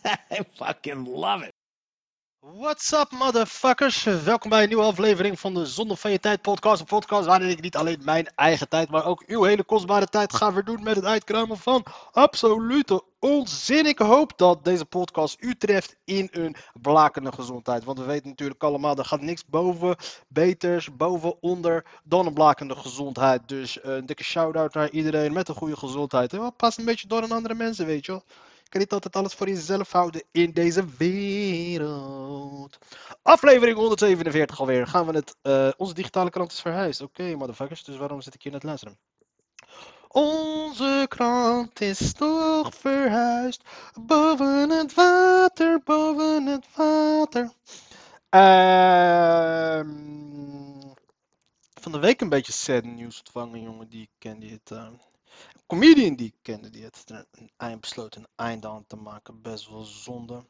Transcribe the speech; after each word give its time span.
I 0.30 0.42
fucking 0.54 1.06
love 1.06 1.42
it. 1.42 1.52
What's 2.40 2.92
up, 2.92 3.10
motherfuckers? 3.10 4.04
Welkom 4.04 4.50
bij 4.50 4.62
een 4.62 4.68
nieuwe 4.68 4.84
aflevering 4.84 5.40
van 5.40 5.54
de 5.54 5.66
Zonde 5.66 5.96
van 5.96 6.10
je 6.10 6.18
Tijd 6.18 6.42
podcast. 6.42 6.80
Een 6.80 6.86
podcast 6.86 7.26
waarin 7.26 7.48
ik 7.48 7.60
niet 7.60 7.76
alleen 7.76 8.00
mijn 8.04 8.30
eigen 8.34 8.68
tijd, 8.68 8.90
maar 8.90 9.04
ook 9.04 9.22
uw 9.26 9.42
hele 9.42 9.64
kostbare 9.64 10.06
tijd 10.06 10.34
ga 10.34 10.52
verdoen 10.52 10.82
met 10.82 10.96
het 10.96 11.04
uitkramen 11.04 11.58
van 11.58 11.84
absolute 12.12 13.02
onzin. 13.18 13.86
Ik 13.86 13.98
hoop 13.98 14.32
dat 14.36 14.64
deze 14.64 14.84
podcast 14.84 15.36
u 15.40 15.54
treft 15.54 15.96
in 16.04 16.28
een 16.30 16.56
blakende 16.80 17.32
gezondheid. 17.32 17.84
Want 17.84 17.98
we 17.98 18.04
weten 18.04 18.28
natuurlijk 18.28 18.62
allemaal, 18.62 18.96
er 18.96 19.04
gaat 19.04 19.20
niks 19.20 19.46
boven, 19.46 19.96
beters, 20.28 20.96
boven, 20.96 21.42
onder 21.42 21.86
dan 22.04 22.26
een 22.26 22.34
blakende 22.34 22.76
gezondheid. 22.76 23.48
Dus 23.48 23.80
eh, 23.80 23.94
een 23.94 24.06
dikke 24.06 24.24
shout-out 24.24 24.74
naar 24.74 24.90
iedereen 24.90 25.32
met 25.32 25.48
een 25.48 25.54
goede 25.54 25.76
gezondheid. 25.76 26.32
En 26.32 26.40
wat 26.40 26.56
past 26.56 26.78
een 26.78 26.84
beetje 26.84 27.08
door 27.08 27.22
aan 27.22 27.32
andere 27.32 27.54
mensen, 27.54 27.86
weet 27.86 28.06
je 28.06 28.12
wel. 28.12 28.24
Kan 28.70 28.80
niet 28.80 28.92
altijd 28.92 29.16
alles 29.16 29.34
voor 29.34 29.48
jezelf 29.48 29.92
houden 29.92 30.22
in 30.30 30.52
deze 30.52 30.84
wereld. 30.98 32.78
Aflevering 33.22 33.76
147 33.76 34.60
alweer. 34.60 34.86
Gaan 34.86 35.06
we 35.06 35.12
het. 35.12 35.36
eh, 35.42 35.68
onze 35.76 35.94
digitale 35.94 36.30
krant 36.30 36.52
is 36.52 36.60
verhuisd. 36.60 37.00
Oké, 37.00 37.34
motherfuckers. 37.34 37.84
Dus 37.84 37.96
waarom 37.96 38.20
zit 38.20 38.34
ik 38.34 38.42
hier 38.42 38.52
net 38.52 38.62
luisteren? 38.62 38.98
Onze 40.08 41.06
krant 41.08 41.80
is 41.80 42.12
toch 42.12 42.74
verhuisd. 42.74 43.62
Boven 44.00 44.70
het 44.70 44.94
water, 44.94 45.80
boven 45.84 46.46
het 46.46 46.66
water. 46.76 47.52
Ehm 48.28 49.88
van 51.80 51.92
de 51.92 51.98
week 51.98 52.20
een 52.20 52.28
beetje 52.28 52.52
sad 52.52 52.84
nieuws 52.84 53.18
ontvangen, 53.18 53.62
jongen, 53.62 53.88
die 53.88 54.02
ik 54.02 54.10
ken. 54.18 54.38
Die 54.38 54.50
het, 54.52 54.70
eh, 54.70 54.78
een 54.78 55.00
comedian 55.70 56.14
die 56.14 56.26
ik 56.26 56.34
kende, 56.42 56.70
die 56.70 56.84
het 56.84 57.04
een 57.30 57.50
eind 57.56 57.80
besloot 57.80 58.14
een 58.16 58.26
einde 58.36 58.68
aan 58.68 58.86
te 58.86 58.96
maken. 58.96 59.42
Best 59.42 59.68
wel 59.68 59.82
zonde. 59.82 60.44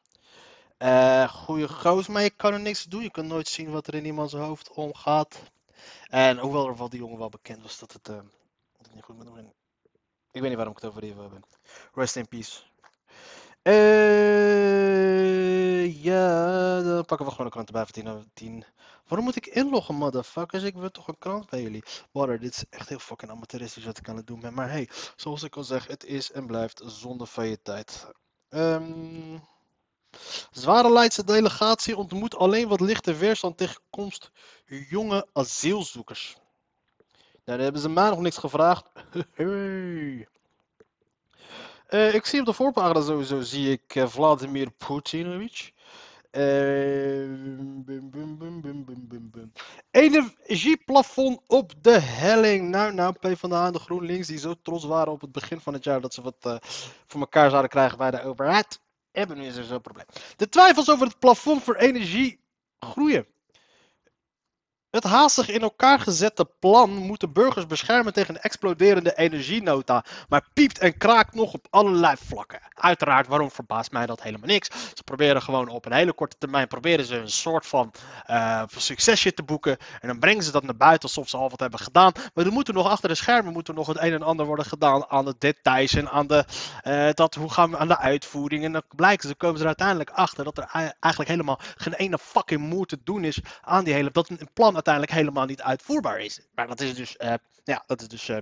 Eh 0.76 1.28
goeie 1.28 1.68
goos, 1.68 2.08
maar 2.08 2.22
je 2.22 2.30
kan 2.30 2.52
er 2.52 2.60
niks 2.60 2.84
doen. 2.84 3.02
Je 3.02 3.10
kan 3.10 3.26
nooit 3.26 3.48
zien 3.48 3.70
wat 3.70 3.86
er 3.86 3.94
in 3.94 4.04
iemands 4.04 4.32
hoofd 4.32 4.70
omgaat. 4.70 5.42
En 6.08 6.38
hoewel 6.38 6.68
er 6.68 6.76
van 6.76 6.90
die 6.90 6.98
jongen 6.98 7.18
wel 7.18 7.28
bekend 7.28 7.62
was 7.62 7.78
dat 7.78 7.92
het, 7.92 8.08
eh, 8.08 8.20
niet 8.94 9.04
goed 9.04 9.16
met 9.16 9.26
hem 9.26 9.34
ging. 9.34 9.52
Ik 10.30 10.40
weet 10.40 10.48
niet 10.48 10.54
waarom 10.54 10.74
ik 10.74 10.80
het 10.80 10.90
over 10.90 11.02
die 11.02 11.14
hebben. 11.14 11.42
Rest 11.94 12.16
in 12.16 12.28
peace. 12.28 12.62
Eh, 13.62 14.79
ja, 15.82 16.82
dan 16.82 17.04
pakken 17.04 17.26
we 17.26 17.32
gewoon 17.32 17.46
een 17.46 17.52
krant 17.52 17.66
erbij 17.66 17.84
voor 17.84 17.92
10 17.92 18.08
over 18.08 18.26
10. 18.34 18.64
Waarom 19.06 19.26
moet 19.26 19.36
ik 19.36 19.46
inloggen, 19.46 19.94
motherfuckers? 19.94 20.62
Ik 20.62 20.74
wil 20.74 20.90
toch 20.90 21.08
een 21.08 21.18
krant 21.18 21.50
bij 21.50 21.62
jullie. 21.62 21.82
Water, 22.10 22.40
dit 22.40 22.52
is 22.52 22.64
echt 22.70 22.88
heel 22.88 22.98
fucking 22.98 23.30
amateuristisch 23.30 23.84
wat 23.84 23.98
ik 23.98 24.08
aan 24.08 24.16
het 24.16 24.26
doen 24.26 24.40
ben. 24.40 24.54
Maar 24.54 24.70
hey, 24.70 24.88
zoals 25.16 25.42
ik 25.42 25.56
al 25.56 25.64
zeg, 25.64 25.86
het 25.86 26.04
is 26.04 26.32
en 26.32 26.46
blijft 26.46 26.82
zonde 26.84 27.26
van 27.26 27.56
tijd. 27.62 28.06
Ehm 28.48 29.38
zware 30.50 30.92
Leidse 30.92 31.24
delegatie 31.24 31.96
ontmoet 31.96 32.36
alleen 32.36 32.68
wat 32.68 32.80
lichte 32.80 33.14
weerstand 33.14 33.56
tegen 33.56 33.80
komst 33.90 34.30
jonge 34.66 35.26
asielzoekers. 35.32 36.36
Nou, 37.44 37.58
daar 37.58 37.58
hebben 37.58 37.80
ze 37.80 37.88
mij 37.88 38.08
nog 38.08 38.20
niks 38.20 38.36
gevraagd. 38.36 38.90
Eh, 41.90 42.14
ik 42.14 42.26
zie 42.26 42.40
op 42.40 42.46
de 42.46 42.52
voorpagina 42.52 43.00
sowieso 43.00 43.40
zie 43.40 43.70
ik 43.70 43.94
eh, 43.94 44.06
Vladimir. 44.06 44.68
Eh, 46.30 46.42
bum, 47.84 48.10
bum. 49.30 49.52
Energieplafond 49.90 51.40
op 51.46 51.72
de 51.82 52.00
helling. 52.00 52.68
Nou, 52.68 52.94
nou, 52.94 53.12
PvdA 53.12 53.66
en 53.66 53.72
de 53.72 53.78
GroenLinks 53.78 54.26
die 54.26 54.38
zo 54.38 54.54
trots 54.62 54.84
waren 54.84 55.12
op 55.12 55.20
het 55.20 55.32
begin 55.32 55.60
van 55.60 55.72
het 55.72 55.84
jaar 55.84 56.00
dat 56.00 56.14
ze 56.14 56.22
wat 56.22 56.36
eh, 56.40 56.56
voor 57.06 57.20
elkaar 57.20 57.50
zouden 57.50 57.70
krijgen 57.70 57.98
bij 57.98 58.10
de 58.10 58.22
overheid. 58.22 58.80
Hebben 59.10 59.38
nu 59.38 59.46
is 59.46 59.56
er 59.56 59.64
zo'n 59.64 59.80
probleem. 59.80 60.06
De 60.36 60.48
twijfels 60.48 60.90
over 60.90 61.06
het 61.06 61.18
plafond 61.18 61.62
voor 61.62 61.76
energie 61.76 62.40
groeien. 62.78 63.26
Het 64.90 65.04
haastig 65.04 65.48
in 65.48 65.60
elkaar 65.62 66.00
gezette 66.00 66.48
plan 66.58 66.90
moet 66.90 67.20
de 67.20 67.28
burgers 67.28 67.66
beschermen 67.66 68.12
tegen 68.12 68.34
een 68.34 68.40
exploderende 68.40 69.16
energienota, 69.16 70.04
maar 70.28 70.44
piept 70.52 70.78
en 70.78 70.96
kraakt 70.96 71.34
nog 71.34 71.52
op 71.52 71.66
allerlei 71.70 72.14
vlakken. 72.26 72.60
Uiteraard, 72.74 73.26
waarom 73.26 73.50
verbaast 73.50 73.92
mij 73.92 74.06
dat 74.06 74.22
helemaal 74.22 74.46
niks? 74.48 74.68
Ze 74.94 75.02
proberen 75.04 75.42
gewoon 75.42 75.68
op 75.68 75.86
een 75.86 75.92
hele 75.92 76.12
korte 76.12 76.36
termijn 76.38 76.68
proberen 76.68 77.04
ze 77.04 77.16
een 77.16 77.30
soort 77.30 77.66
van 77.66 77.92
eh, 78.26 78.62
succesje 78.76 79.34
te 79.34 79.42
boeken 79.42 79.76
en 80.00 80.08
dan 80.08 80.18
brengen 80.18 80.42
ze 80.42 80.50
dat 80.52 80.62
naar 80.62 80.76
buiten 80.76 81.08
alsof 81.08 81.28
ze 81.28 81.36
al 81.36 81.50
wat 81.50 81.60
hebben 81.60 81.80
gedaan. 81.80 82.12
Maar 82.34 82.46
er 82.46 82.52
moet 82.52 82.68
er 82.68 82.74
nog 82.74 82.86
achter 82.86 83.08
de 83.08 83.14
schermen 83.14 83.52
moet 83.52 83.68
er 83.68 83.74
nog 83.74 83.86
het 83.86 84.00
een 84.00 84.12
en 84.12 84.22
ander 84.22 84.46
worden 84.46 84.64
gedaan 84.66 85.10
aan 85.10 85.24
de 85.24 85.34
details 85.38 85.94
en 85.94 86.10
aan 86.10 86.26
de, 86.26 86.44
eh, 86.82 87.08
dat, 87.14 87.34
hoe 87.34 87.50
gaan 87.50 87.70
we 87.70 87.76
aan 87.78 87.88
de 87.88 87.98
uitvoering. 87.98 88.64
En 88.64 88.72
dan 88.72 88.82
blijken 88.96 89.28
ze, 89.28 89.34
komen 89.34 89.56
ze 89.56 89.60
er 89.62 89.68
uiteindelijk 89.68 90.10
achter 90.10 90.44
dat 90.44 90.58
er 90.58 90.68
ei- 90.72 90.92
eigenlijk 91.00 91.32
helemaal 91.32 91.58
geen 91.76 91.94
ene 91.94 92.18
fucking 92.18 92.60
moer 92.60 92.86
te 92.86 92.98
doen 93.04 93.24
is 93.24 93.40
aan 93.60 93.84
die 93.84 93.94
hele, 93.94 94.10
dat 94.10 94.28
een 94.28 94.50
plan 94.52 94.78
uiteindelijk 94.86 95.14
helemaal 95.14 95.46
niet 95.46 95.62
uitvoerbaar 95.62 96.20
is. 96.20 96.40
Maar 96.54 96.66
dat 96.66 96.80
is 96.80 96.94
dus, 96.94 97.16
eh, 97.16 97.34
ja, 97.64 97.82
dat 97.86 98.00
is 98.00 98.08
dus, 98.08 98.28
eh, 98.28 98.38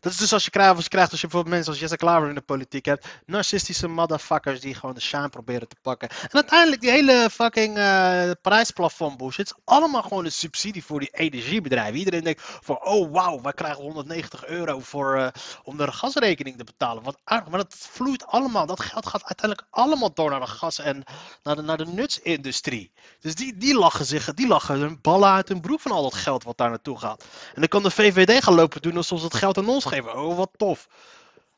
dat 0.00 0.12
is 0.12 0.18
dus 0.18 0.32
als 0.32 0.44
je 0.44 0.50
krijgt, 0.50 0.88
krijgt 0.88 1.10
als 1.10 1.20
je 1.20 1.26
bijvoorbeeld 1.26 1.54
mensen 1.54 1.72
als 1.72 1.80
Jesse 1.80 1.96
Klaver 1.96 2.28
in 2.28 2.34
de 2.34 2.40
politiek 2.40 2.84
hebt, 2.84 3.06
narcistische 3.26 3.88
motherfuckers 3.88 4.60
die 4.60 4.74
gewoon 4.74 4.94
de 4.94 5.00
shine 5.00 5.28
proberen 5.28 5.68
te 5.68 5.76
pakken. 5.82 6.08
En 6.08 6.34
uiteindelijk 6.34 6.80
die 6.80 6.90
hele 6.90 7.28
fucking 7.30 7.78
eh 7.78 8.30
prijsplafond 8.42 9.16
bullshit, 9.16 9.46
is 9.46 9.62
allemaal 9.64 10.02
gewoon 10.02 10.24
een 10.24 10.32
subsidie 10.32 10.84
voor 10.84 11.00
die 11.00 11.08
energiebedrijven. 11.12 11.98
Iedereen 11.98 12.24
denkt 12.24 12.42
van, 12.60 12.84
oh 12.84 13.12
wauw, 13.12 13.40
wij 13.40 13.52
krijgen 13.52 13.82
190 13.82 14.46
euro 14.46 14.80
voor, 14.80 15.16
eh, 15.16 15.26
om 15.64 15.76
de 15.76 15.92
gasrekening 15.92 16.56
te 16.56 16.64
betalen. 16.64 17.02
Wat 17.02 17.18
aardig, 17.24 17.48
maar 17.48 17.58
dat 17.58 17.74
vloeit 17.78 18.26
allemaal, 18.26 18.66
dat 18.66 18.80
geld 18.80 19.06
gaat 19.06 19.24
uiteindelijk 19.24 19.68
allemaal 19.70 20.14
door 20.14 20.30
naar 20.30 20.40
de 20.40 20.46
gas 20.46 20.78
en 20.78 21.04
naar 21.42 21.56
de, 21.56 21.62
naar 21.62 21.76
de 21.76 21.86
nutsindustrie. 21.86 22.92
Dus 23.20 23.34
die, 23.34 23.56
die 23.56 23.74
lachen 23.74 24.04
zich, 24.04 24.34
die 24.34 24.46
lachen 24.46 24.78
hun 24.78 24.98
ballen 25.00 25.30
uit 25.30 25.48
hun 25.48 25.60
broek 25.60 25.80
van 25.80 25.90
al 25.90 26.02
dat 26.02 26.14
geld 26.14 26.44
wat 26.44 26.56
daar 26.56 26.68
naartoe 26.68 26.98
gaat. 26.98 27.24
En 27.54 27.60
dan 27.60 27.68
kan 27.68 27.82
de 27.82 27.90
VVD 27.90 28.44
gaan 28.44 28.54
lopen 28.54 28.82
doen 28.82 28.96
alsof 28.96 29.22
het 29.22 29.34
geld 29.34 29.58
aan 29.58 29.68
ons 29.68 29.84
geven. 29.90 30.18
Oh, 30.18 30.36
wat 30.36 30.50
tof. 30.56 30.88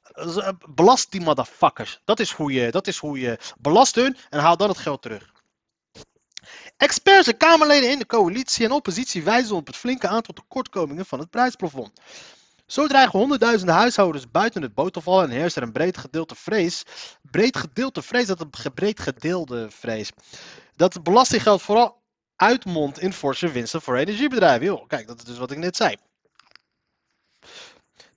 Eh, 0.03 0.49
Belast 0.69 1.11
die 1.11 1.21
motherfuckers. 1.21 2.01
Dat 2.05 2.21
is 2.21 2.33
hoe 2.33 2.53
je, 2.53 2.71
dat 2.71 2.87
is 2.87 2.97
hoe 2.99 3.21
je 3.21 3.39
belast 3.59 3.95
hun 3.95 4.17
en 4.31 4.41
haal 4.41 4.57
dan 4.57 4.69
het 4.69 4.79
geld 4.79 5.03
terug. 5.03 5.31
Experts 6.77 7.29
en 7.29 7.37
Kamerleden 7.37 7.91
in 7.91 7.99
de 7.99 8.07
coalitie 8.07 8.65
en 8.65 8.73
oppositie 8.73 9.23
wijzen 9.23 9.57
op 9.57 9.67
het 9.67 9.77
flinke 9.77 10.09
aantal 10.09 10.35
tekortkomingen 10.35 11.07
van 11.07 11.19
het 11.19 11.31
prijsplafond. 11.31 12.01
Zo 12.67 12.87
dreigen 12.87 13.19
honderdduizenden 13.19 13.75
huishoudens 13.75 14.31
buiten 14.31 14.63
het 14.63 14.75
boot 14.75 14.93
te 14.93 15.01
vallen 15.01 15.25
en 15.25 15.31
heerst 15.31 15.57
er 15.57 15.63
een 15.63 15.73
breed 15.73 15.97
gedeelte 15.97 16.35
vrees. 16.35 16.83
Breed 17.31 17.57
gedeelte 17.57 18.03
vrees 18.03 18.27
dat 18.27 18.47
ge- 18.51 18.71
breed 18.71 19.01
gedeelde 19.01 19.71
vrees. 19.71 20.11
Dat 20.77 21.03
belastinggeld 21.03 21.63
vooral 21.63 22.01
uitmondt 22.37 22.99
in 23.01 23.13
forse 23.13 23.49
winsten 23.51 23.83
voor 23.83 23.97
energiebedrijven. 23.97 24.67
Joh, 24.67 24.87
kijk, 24.87 25.07
dat 25.07 25.19
is 25.19 25.25
dus 25.25 25.39
wat 25.39 25.51
ik 25.51 25.59
net 25.59 25.77
zei. 25.77 25.97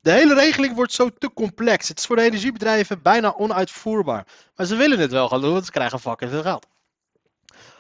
De 0.05 0.11
hele 0.11 0.33
regeling 0.33 0.75
wordt 0.75 0.93
zo 0.93 1.09
te 1.09 1.33
complex. 1.33 1.87
Het 1.87 1.99
is 1.99 2.05
voor 2.05 2.15
de 2.15 2.21
energiebedrijven 2.21 3.01
bijna 3.01 3.33
onuitvoerbaar. 3.37 4.27
Maar 4.55 4.65
ze 4.65 4.75
willen 4.75 4.99
het 4.99 5.11
wel 5.11 5.27
gaan 5.27 5.41
doen, 5.41 5.51
want 5.53 5.65
ze 5.65 5.71
krijgen 5.71 5.99
fucking 5.99 6.31
veel 6.31 6.41
geld. 6.41 6.67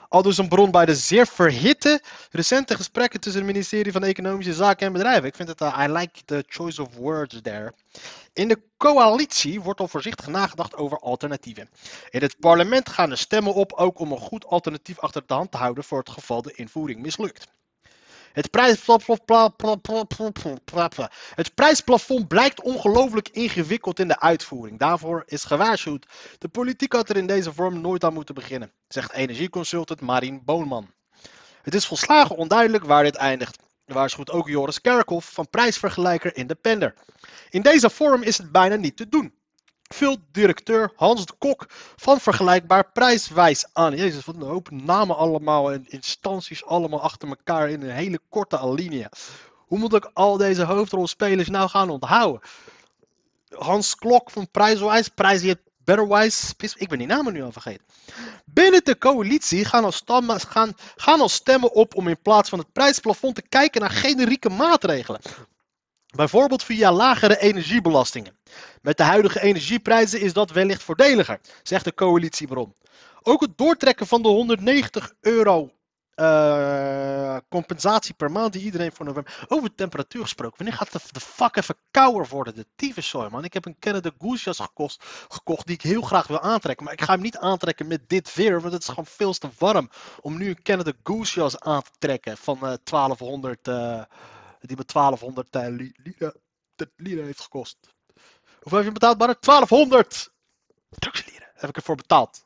Al 0.09 0.21
dus 0.21 0.37
een 0.37 0.47
bron 0.47 0.71
bij 0.71 0.85
de 0.85 0.95
zeer 0.95 1.27
verhitte 1.27 2.01
recente 2.31 2.75
gesprekken 2.75 3.19
tussen 3.19 3.41
het 3.41 3.51
ministerie 3.51 3.91
van 3.91 4.03
Economische 4.03 4.53
Zaken 4.53 4.87
en 4.87 4.93
Bedrijven. 4.93 5.27
Ik 5.27 5.35
vind 5.35 5.49
het, 5.49 5.61
uh, 5.61 5.85
I 5.87 5.91
like 5.91 6.25
the 6.25 6.43
choice 6.47 6.81
of 6.81 6.95
words 6.95 7.41
there. 7.41 7.73
In 8.33 8.47
de 8.47 8.61
coalitie 8.77 9.61
wordt 9.61 9.79
al 9.79 9.87
voorzichtig 9.87 10.27
nagedacht 10.27 10.75
over 10.75 10.97
alternatieven. 10.97 11.69
In 12.09 12.21
het 12.21 12.39
parlement 12.39 12.89
gaan 12.89 13.11
er 13.11 13.17
stemmen 13.17 13.53
op 13.53 13.73
ook 13.73 13.99
om 13.99 14.11
een 14.11 14.17
goed 14.17 14.45
alternatief 14.45 14.99
achter 14.99 15.23
de 15.25 15.33
hand 15.33 15.51
te 15.51 15.57
houden 15.57 15.83
voor 15.83 15.99
het 15.99 16.09
geval 16.09 16.41
de 16.41 16.53
invoering 16.55 17.01
mislukt. 17.01 17.47
Het, 18.35 18.51
prijsplafond, 21.53 22.27
blijkt 22.27 22.61
ongelooflijk 22.61 23.29
ingewikkeld 23.29 23.99
in 23.99 24.07
de 24.07 24.19
uitvoering. 24.19 24.79
Daarvoor 24.79 25.23
is 25.25 25.43
gewaarschuwd. 25.43 26.05
De 26.37 26.47
politiek 26.47 26.93
had 26.93 27.09
er 27.09 27.17
in 27.17 27.27
deze 27.27 27.53
vorm 27.53 27.81
nooit 27.81 28.03
aan 28.03 28.13
moeten 28.13 28.35
beginnen, 28.35 28.71
zegt 28.87 29.11
energieconsultant 29.11 30.01
Marien 30.01 30.41
Boonman. 30.45 30.89
Het 31.61 31.75
is 31.75 31.85
volslagen 31.85 32.35
onduidelijk 32.35 32.83
waar 32.83 33.03
dit 33.03 33.15
eindigt. 33.15 33.57
Waarschuwt 33.85 34.31
ook 34.31 34.47
Joris 34.47 34.81
Kerkhoff 34.81 35.33
van 35.33 35.49
prijsvergelijker 35.49 36.35
Independer. 36.35 36.93
In 37.49 37.61
deze 37.61 37.89
vorm 37.89 38.21
is 38.21 38.37
het 38.37 38.51
bijna 38.51 38.75
niet 38.75 38.97
te 38.97 39.09
doen. 39.09 39.33
Vult 39.93 40.19
directeur 40.31 40.91
Hans 40.95 41.25
de 41.25 41.33
Kok 41.37 41.65
van 41.95 42.19
Vergelijkbaar 42.19 42.91
Prijswijs 42.91 43.65
aan. 43.73 43.95
Jezus, 43.95 44.25
wat 44.25 44.35
een 44.35 44.41
hoop 44.41 44.71
namen 44.71 45.15
allemaal 45.15 45.71
en 45.71 45.85
instanties 45.87 46.65
allemaal 46.65 47.01
achter 47.01 47.27
elkaar 47.27 47.69
in 47.69 47.81
een 47.81 47.89
hele 47.89 48.19
korte 48.29 48.57
alinea. 48.57 49.09
Hoe 49.55 49.79
moet 49.79 49.93
ik 49.93 50.09
al 50.13 50.37
deze 50.37 50.63
hoofdrolspelers 50.63 51.49
nou 51.49 51.69
gaan 51.69 51.89
onthouden? 51.89 52.41
Hans 53.49 53.95
Klok 53.95 54.31
van 54.31 54.51
Prijswijs, 54.51 55.07
Prijs 55.07 55.55
Betterwise, 55.85 56.53
ik 56.75 56.89
ben 56.89 56.97
die 56.97 57.07
namen 57.07 57.33
nu 57.33 57.43
al 57.43 57.51
vergeten. 57.51 57.85
Binnen 58.45 58.83
de 58.83 58.97
coalitie 58.97 59.65
gaan 59.65 59.83
al, 59.83 59.91
gaan, 60.37 60.73
gaan 60.95 61.21
al 61.21 61.29
stemmen 61.29 61.73
op 61.73 61.95
om 61.95 62.07
in 62.07 62.21
plaats 62.21 62.49
van 62.49 62.59
het 62.59 62.71
prijsplafond 62.73 63.35
te 63.35 63.41
kijken 63.41 63.81
naar 63.81 63.89
generieke 63.89 64.49
maatregelen. 64.49 65.21
Bijvoorbeeld 66.15 66.63
via 66.63 66.91
lagere 66.91 67.39
energiebelastingen. 67.39 68.37
Met 68.81 68.97
de 68.97 69.03
huidige 69.03 69.41
energieprijzen 69.41 70.21
is 70.21 70.33
dat 70.33 70.51
wellicht 70.51 70.83
voordeliger, 70.83 71.39
zegt 71.63 71.83
de 71.83 71.93
coalitiebron. 71.93 72.75
Ook 73.21 73.41
het 73.41 73.57
doortrekken 73.57 74.07
van 74.07 74.21
de 74.21 74.27
190 74.27 75.13
euro 75.21 75.69
uh, 76.15 77.37
compensatie 77.49 78.13
per 78.13 78.31
maand 78.31 78.53
die 78.53 78.63
iedereen 78.63 78.91
voor 78.91 79.05
november. 79.05 79.45
Over 79.47 79.75
temperatuur 79.75 80.21
gesproken. 80.21 80.57
Wanneer 80.57 80.75
gaat 80.75 80.93
het 80.93 81.13
de 81.13 81.19
fuck 81.19 81.55
even 81.55 81.75
kouder 81.91 82.27
worden? 82.27 82.55
De 82.55 82.65
tyfuszooi, 82.75 83.29
man. 83.29 83.43
Ik 83.43 83.53
heb 83.53 83.65
een 83.65 83.79
Canada 83.79 84.11
Goose 84.17 84.43
jas 84.43 84.59
gekocht, 84.59 85.05
gekocht 85.27 85.65
die 85.65 85.75
ik 85.75 85.81
heel 85.81 86.01
graag 86.01 86.27
wil 86.27 86.39
aantrekken. 86.39 86.85
Maar 86.85 86.93
ik 86.93 87.01
ga 87.01 87.13
hem 87.13 87.21
niet 87.21 87.37
aantrekken 87.37 87.87
met 87.87 88.09
dit 88.09 88.33
weer, 88.33 88.61
want 88.61 88.73
het 88.73 88.81
is 88.81 88.87
gewoon 88.87 89.05
veel 89.05 89.33
te 89.33 89.49
warm 89.57 89.89
om 90.21 90.37
nu 90.37 90.49
een 90.49 90.61
Canada 90.61 90.91
Goose 91.03 91.39
jas 91.39 91.59
aan 91.59 91.81
te 91.81 91.91
trekken 91.97 92.37
van 92.37 92.57
uh, 92.63 92.73
1200, 92.83 93.67
uh, 93.67 94.01
die 94.67 94.77
me 94.77 94.85
1200 94.85 95.55
uh, 95.55 96.31
lira, 96.95 97.23
heeft 97.23 97.41
gekost. 97.41 97.77
Hoeveel 98.59 98.77
heb 98.77 98.87
je 98.87 98.93
betaald, 98.93 99.17
Barre? 99.17 99.37
1200! 99.39 100.33
Drugslieren 100.89 101.51
heb 101.53 101.69
ik 101.69 101.75
ervoor 101.75 101.95
betaald. 101.95 102.45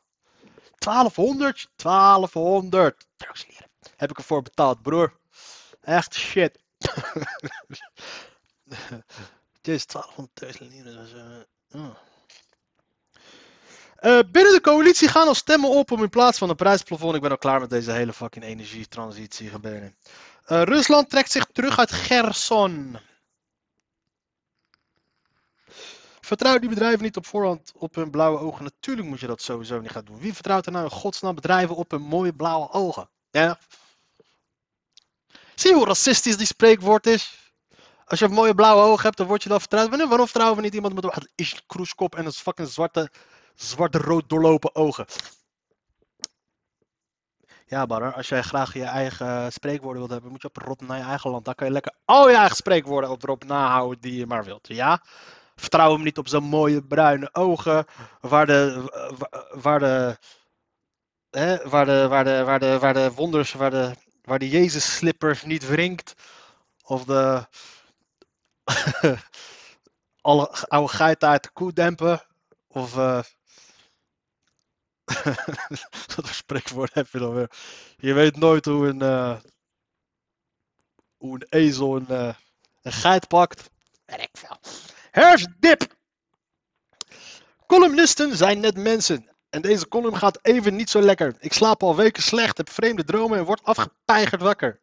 1200? 0.78 1.70
1200 1.76 3.06
drugslieren 3.16 3.70
heb 3.96 4.10
ik 4.10 4.18
ervoor 4.18 4.42
betaald, 4.42 4.82
broer. 4.82 5.16
Echt 5.80 6.14
shit. 6.14 6.58
Jezus, 9.62 9.86
1200 9.86 10.34
drugslieren. 10.34 10.96
Dus, 10.96 11.12
uh, 11.12 11.84
oh. 11.84 11.96
Uh, 14.00 14.18
binnen 14.30 14.52
de 14.52 14.60
coalitie 14.60 15.08
gaan 15.08 15.26
al 15.26 15.34
stemmen 15.34 15.70
op 15.70 15.90
om 15.90 16.02
in 16.02 16.08
plaats 16.08 16.38
van 16.38 16.48
een 16.48 16.56
prijsplafond. 16.56 17.14
Ik 17.14 17.20
ben 17.20 17.30
al 17.30 17.38
klaar 17.38 17.60
met 17.60 17.70
deze 17.70 17.92
hele 17.92 18.12
fucking 18.12 18.44
energietransitie 18.44 19.48
gebeuren. 19.48 19.96
Uh, 20.50 20.62
Rusland 20.62 21.10
trekt 21.10 21.30
zich 21.30 21.44
terug 21.52 21.78
uit 21.78 21.92
Gerson. 21.92 22.98
Vertrouw 26.20 26.58
die 26.58 26.68
bedrijven 26.68 27.02
niet 27.02 27.16
op 27.16 27.26
voorhand 27.26 27.72
op 27.74 27.94
hun 27.94 28.10
blauwe 28.10 28.38
ogen. 28.38 28.64
Natuurlijk 28.64 29.08
moet 29.08 29.20
je 29.20 29.26
dat 29.26 29.42
sowieso 29.42 29.80
niet 29.80 29.90
gaan 29.90 30.04
doen. 30.04 30.18
Wie 30.18 30.34
vertrouwt 30.34 30.66
er 30.66 30.72
nou 30.72 30.84
in 30.84 30.90
godsnaam 30.90 31.34
bedrijven 31.34 31.76
op 31.76 31.90
hun 31.90 32.02
mooie 32.02 32.32
blauwe 32.32 32.70
ogen? 32.72 33.08
Ja. 33.30 33.58
Zie 35.54 35.70
je 35.70 35.76
hoe 35.76 35.86
racistisch 35.86 36.36
die 36.36 36.46
spreekwoord 36.46 37.06
is? 37.06 37.52
Als 38.04 38.18
je 38.18 38.28
mooie 38.28 38.54
blauwe 38.54 38.82
ogen 38.82 39.02
hebt, 39.02 39.16
dan 39.16 39.26
word 39.26 39.42
je 39.42 39.48
dan 39.48 39.60
vertrouwd. 39.60 39.88
Waarom 39.88 40.26
vertrouwen 40.26 40.56
we 40.56 40.62
niet 40.62 40.74
iemand 40.74 40.94
met 40.94 41.04
een 41.04 41.46
kroeskop 41.66 42.16
en 42.16 42.26
een 42.26 42.32
fucking 42.32 42.68
zwarte, 42.68 43.10
zwarte 43.54 43.98
rood 43.98 44.28
doorlopen 44.28 44.74
ogen? 44.74 45.06
Ja, 47.70 47.86
Barre, 47.86 48.12
als 48.12 48.28
jij 48.28 48.42
graag 48.42 48.74
je 48.74 48.84
eigen 48.84 49.52
spreekwoorden 49.52 49.98
wilt 49.98 50.10
hebben, 50.10 50.30
moet 50.30 50.42
je 50.42 50.48
op 50.48 50.56
rot 50.56 50.80
naar 50.80 50.98
je 50.98 51.04
eigen 51.04 51.30
land. 51.30 51.44
Dan 51.44 51.54
kan 51.54 51.66
je 51.66 51.72
lekker 51.72 51.94
al 52.04 52.28
je 52.28 52.36
eigen 52.36 52.56
spreekwoorden 52.56 53.10
erop 53.10 53.44
nahouden 53.44 54.00
die 54.00 54.16
je 54.16 54.26
maar 54.26 54.44
wilt. 54.44 54.68
Ja? 54.68 55.02
Vertrouw 55.54 55.92
hem 55.92 56.02
niet 56.02 56.18
op 56.18 56.28
zijn 56.28 56.42
mooie 56.42 56.82
bruine 56.82 57.28
ogen, 57.32 57.84
waar 58.20 58.46
de, 58.46 58.84
waar 59.50 59.78
de, 59.78 60.16
hè, 61.30 61.68
waar 61.68 61.84
de, 61.86 62.06
waar 62.08 62.24
de, 62.24 62.44
waar 62.44 62.58
de, 62.58 62.78
waar 62.78 62.94
de 62.94 63.12
wonders, 63.12 63.52
waar 63.52 63.70
de, 63.70 63.94
waar 64.22 64.38
de 64.38 64.48
Jezus 64.48 64.96
slipper 64.96 65.42
niet 65.44 65.66
wringt. 65.68 66.14
Of 66.82 67.04
de 67.04 67.46
alle 70.20 70.50
oude 70.68 70.92
geiten 70.92 71.28
uit 71.28 71.42
de 71.42 71.50
koe 71.52 71.72
dempen. 71.72 72.22
Of 72.68 72.96
uh, 72.96 73.22
voor 76.12 76.28
spreekwoord 76.28 76.94
heb 76.94 77.08
je 77.10 77.18
dan 77.18 77.34
weer? 77.34 77.50
Je 77.96 78.12
weet 78.12 78.36
nooit 78.36 78.64
hoe 78.64 78.86
een, 78.86 79.02
uh, 79.02 79.36
hoe 81.16 81.34
een 81.34 81.46
ezel 81.48 81.96
een, 81.96 82.06
uh, 82.08 82.34
een 82.82 82.92
geit 82.92 83.28
pakt. 83.28 83.70
Weet 84.04 84.20
ik. 84.20 84.30
Herfstdip! 85.10 85.98
Columnisten 87.66 88.36
zijn 88.36 88.60
net 88.60 88.76
mensen. 88.76 89.28
En 89.50 89.62
deze 89.62 89.88
column 89.88 90.16
gaat 90.16 90.38
even 90.42 90.76
niet 90.76 90.90
zo 90.90 91.00
lekker. 91.00 91.34
Ik 91.38 91.52
slaap 91.52 91.82
al 91.82 91.96
weken 91.96 92.22
slecht, 92.22 92.56
heb 92.56 92.70
vreemde 92.70 93.04
dromen 93.04 93.38
en 93.38 93.44
word 93.44 93.64
afgepeigerd 93.64 94.42
wakker. 94.42 94.80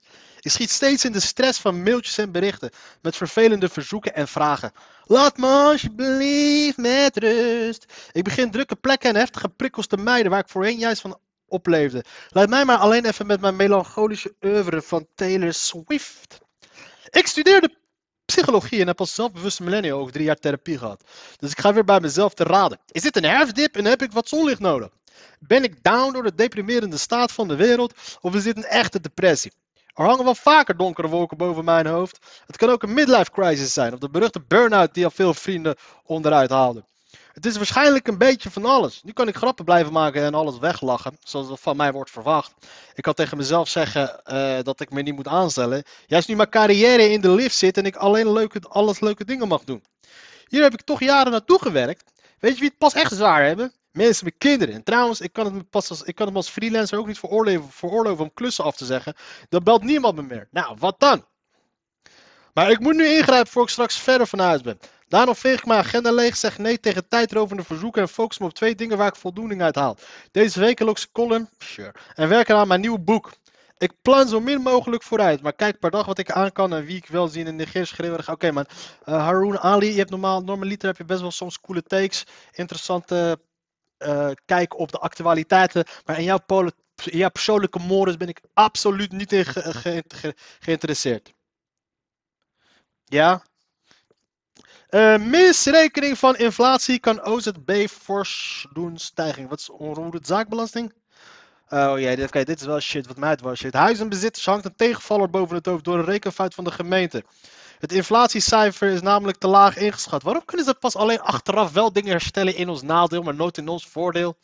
Ik 0.48 0.54
schiet 0.54 0.72
steeds 0.72 1.06
in 1.06 1.12
de 1.12 1.20
stress 1.20 1.60
van 1.60 1.84
mailtjes 1.84 2.18
en 2.18 2.32
berichten 2.32 2.70
met 3.02 3.16
vervelende 3.16 3.70
verzoeken 3.70 4.16
en 4.16 4.28
vragen. 4.28 4.72
Laat 5.04 5.38
me 5.38 5.48
alsjeblieft 5.48 6.78
met 6.78 7.18
rust. 7.18 7.86
Ik 8.12 8.24
begin 8.24 8.52
drukke 8.52 8.76
plekken 8.76 9.10
en 9.10 9.16
heftige 9.16 9.50
prikkels 9.50 9.88
te 9.88 9.98
mijden 9.98 10.32
waar 10.32 10.40
ik 10.40 10.50
voorheen 10.50 10.78
juist 10.78 11.02
van 11.02 11.20
opleefde. 11.48 12.04
Laat 12.30 12.50
mij 12.50 12.66
maar 12.66 12.78
alleen 12.78 13.06
even 13.06 13.26
met 13.26 13.42
mijn 13.42 13.56
melancholische 13.56 14.36
oeuvre 14.42 14.82
van 14.82 15.08
Taylor 15.16 15.54
Swift. 15.54 16.40
Ik 17.10 17.28
studeerde 17.28 17.78
psychologie 18.26 18.82
en 18.82 18.88
heb 18.88 19.00
als 19.00 19.16
zelfbewuste 19.16 19.64
millennial 19.64 20.00
ook 20.00 20.12
drie 20.12 20.26
jaar 20.26 20.40
therapie 20.40 20.78
gehad. 20.78 21.04
Dus 21.38 21.52
ik 21.52 21.60
ga 21.60 21.74
weer 21.74 21.84
bij 21.84 22.00
mezelf 22.00 22.34
te 22.34 22.44
raden. 22.44 22.80
Is 22.92 23.02
dit 23.02 23.16
een 23.16 23.24
herfstdip 23.24 23.76
en 23.76 23.86
heb 23.86 24.02
ik 24.02 24.12
wat 24.12 24.28
zonlicht 24.28 24.60
nodig? 24.60 24.90
Ben 25.40 25.64
ik 25.64 25.84
down 25.84 26.14
door 26.14 26.24
de 26.24 26.36
deprimerende 26.36 26.98
staat 26.98 27.32
van 27.32 27.48
de 27.48 27.56
wereld 27.56 27.94
of 28.22 28.36
is 28.36 28.44
dit 28.44 28.58
een 28.58 28.66
echte 28.66 29.00
depressie? 29.00 29.52
Er 29.98 30.06
hangen 30.06 30.24
wel 30.24 30.36
vaker 30.36 30.78
donkere 30.78 31.08
wolken 31.08 31.38
boven 31.38 31.66
mijn 31.66 31.88
hoofd. 31.88 32.20
Het 32.46 32.58
kan 32.58 32.70
ook 32.70 32.84
een 32.84 32.94
midlife 32.94 33.32
crisis 33.32 33.74
zijn 33.74 33.94
of 33.94 34.00
de 34.00 34.10
beruchte 34.10 34.42
burn-out 34.48 34.94
die 34.94 35.04
al 35.04 35.12
veel 35.12 35.34
vrienden 35.34 35.76
onderuit 36.06 36.50
haalden. 36.50 36.86
Het 37.34 37.46
is 37.46 37.56
waarschijnlijk 37.56 38.08
een 38.08 38.18
beetje 38.18 38.52
van 38.52 38.66
alles. 38.66 39.02
Nu 39.04 39.12
kan 39.12 39.28
ik 39.28 39.36
grappen 39.36 39.66
blijven 39.66 39.94
maken 39.94 40.24
en 40.24 40.34
alles 40.34 40.58
weglachen, 40.58 41.18
zoals 41.24 41.60
van 41.60 41.78
mij 41.78 41.92
wordt 41.92 42.12
verwacht. 42.12 42.54
Ik 42.94 43.04
kan 43.04 43.14
tegen 43.14 43.38
mezelf 43.38 43.68
zeggen 43.68 44.22
uh, 44.26 44.58
dat 44.64 44.80
ik 44.80 44.92
me 44.92 45.02
niet 45.02 45.16
moet 45.16 45.28
aanstellen. 45.28 45.84
Juist 46.06 46.28
nu 46.28 46.36
mijn 46.36 46.50
carrière 46.50 47.10
in 47.10 47.22
de 47.22 47.30
lift 47.30 47.56
zit 47.56 47.78
en 47.78 47.86
ik 47.86 47.96
alleen 47.96 48.32
leuke, 48.32 48.62
alles 48.70 49.00
leuke 49.00 49.26
dingen 49.26 49.48
mag 49.48 49.64
doen. 49.64 49.84
Hier 50.48 50.62
heb 50.62 50.74
ik 50.74 50.82
toch 50.82 51.00
jaren 51.00 51.32
naartoe 51.32 51.60
gewerkt. 51.62 52.12
Weet 52.40 52.54
je 52.54 52.60
wie 52.60 52.70
het 52.70 52.78
pas 52.78 52.94
echt 52.94 53.14
zwaar 53.14 53.46
hebben? 53.46 53.74
Mensen 53.98 54.26
met 54.26 54.36
kinderen. 54.38 54.74
En 54.74 54.84
trouwens, 54.84 55.22
ik 55.22 55.34
kan 55.34 55.46
het 55.46 55.54
me, 55.54 55.64
pas 55.64 55.90
als, 55.90 56.02
ik 56.02 56.16
kan 56.16 56.28
het 56.28 56.36
als 56.36 56.50
freelancer 56.50 57.00
ook 57.00 57.08
niet 57.08 57.20
veroorloven, 57.20 57.72
veroorloven 57.72 58.24
om 58.24 58.34
klussen 58.34 58.64
af 58.64 58.76
te 58.76 58.86
zeggen. 58.86 59.14
Dan 59.50 59.64
belt 59.64 59.84
niemand 59.84 60.16
me 60.16 60.22
meer. 60.22 60.48
Nou, 60.52 60.76
wat 60.80 61.00
dan? 61.00 61.26
Maar 62.54 62.72
ik 62.72 62.80
moet 62.80 62.96
nu 62.96 63.08
ingrijpen 63.08 63.52
voor 63.52 63.64
ik 63.64 63.70
straks 63.70 63.98
verder 64.00 64.28
van 64.28 64.40
huis 64.40 64.62
ben. 64.62 64.80
Daarom 65.08 65.36
veeg 65.36 65.58
ik 65.58 65.66
mijn 65.66 65.80
agenda 65.80 66.12
leeg, 66.12 66.36
zeg 66.38 66.58
nee 66.58 66.80
tegen 66.80 67.08
tijdrovende 67.08 67.64
verzoeken 67.64 68.02
en 68.02 68.08
focus 68.08 68.38
me 68.38 68.46
op 68.46 68.54
twee 68.54 68.76
dingen 68.76 68.98
waar 68.98 69.08
ik 69.08 69.16
voldoening 69.16 69.62
uit 69.62 69.76
haal. 69.76 69.98
Deze 70.32 70.60
wekelijkse 70.60 71.12
column, 71.12 71.50
sure, 71.58 71.94
en 72.16 72.30
werken 72.30 72.56
aan 72.56 72.68
mijn 72.68 72.82
nieuwe 72.82 73.00
boek. 73.00 73.32
Ik 73.78 73.92
plan 74.02 74.28
zo 74.28 74.40
min 74.40 74.62
mogelijk 74.62 75.04
vooruit, 75.04 75.42
maar 75.42 75.54
kijk 75.54 75.80
per 75.80 75.92
dag 75.92 76.06
wat 76.06 76.18
ik 76.18 76.32
aan 76.32 76.52
kan 76.52 76.74
en 76.74 76.86
wie 76.86 76.98
ik 76.98 77.08
wel 77.08 77.28
zie 77.28 77.46
en 77.46 77.56
negeer 77.56 77.86
schreeuwerig. 77.86 78.32
Oké 78.32 78.52
man, 78.52 78.66
uh, 79.06 79.16
Haroon 79.16 79.60
Ali, 79.60 79.92
je 79.92 79.98
hebt 79.98 80.10
normaal, 80.10 80.42
normaliter 80.42 80.88
heb 80.88 80.98
je 80.98 81.06
best 81.06 81.22
wel 81.22 81.32
soms 81.32 81.60
coole 81.60 81.84
takes, 81.84 82.24
interessante 82.52 83.40
uh, 84.00 84.32
kijk 84.46 84.80
op 84.80 84.92
de 84.92 84.98
actualiteiten, 84.98 85.86
maar 86.06 86.18
in 86.18 86.24
jouw, 86.24 86.40
persoonlijke 87.32 87.80
modus 87.80 88.18
ben 88.18 88.28
ik 88.28 88.42
absoluut 88.54 89.12
niet 89.12 89.32
in 89.32 89.46
ge 89.46 89.62
ge 89.74 90.04
ge 90.08 90.36
geïnteresseerd. 90.60 91.34
Ja, 93.04 93.44
uh, 94.90 95.18
misrekening 95.18 96.18
van 96.18 96.36
inflatie 96.36 97.00
kan 97.00 97.26
OZB 97.26 97.88
fors 97.88 98.66
doen 98.74 98.98
stijging. 98.98 99.50
Wat 99.50 99.60
is 99.60 99.70
onroerend 99.70 100.28
zaakbelasting? 100.28 100.94
Oh 101.70 102.00
ja, 102.00 102.16
dit, 102.16 102.32
dit 102.32 102.60
is 102.60 102.66
wel 102.66 102.80
shit 102.80 103.08
wat 103.08 103.18
mij 103.18 103.30
het 103.30 103.42
was 103.42 103.60
shit. 103.60 103.74
Huizenbezitters 103.74 104.46
hangt 104.46 104.66
een 104.66 104.76
tegenvaller 104.76 105.30
boven 105.30 105.56
het 105.56 105.66
hoofd 105.66 105.84
door 105.84 105.98
een 105.98 106.06
rekenfout 106.06 106.54
van 106.54 106.64
de 106.64 106.72
gemeente. 106.72 107.24
Het 107.80 107.92
inflatiecijfer 107.92 108.90
is 108.90 109.02
namelijk 109.02 109.38
te 109.38 109.48
laag 109.48 109.78
ingeschat. 109.78 110.24
Waarom 110.24 110.46
kunnen 110.46 110.66
ze 110.66 110.74
pas 110.74 110.96
alleen 110.96 111.22
achteraf 111.22 111.72
wel 111.72 111.94
dingen 111.94 112.12
herstellen 112.12 112.56
in 112.56 112.70
ons 112.70 112.82
nadeel, 112.82 113.22
maar 113.22 113.36
nooit 113.36 113.58
in 113.58 113.68
ons 113.68 113.88
voordeel? 113.88 114.38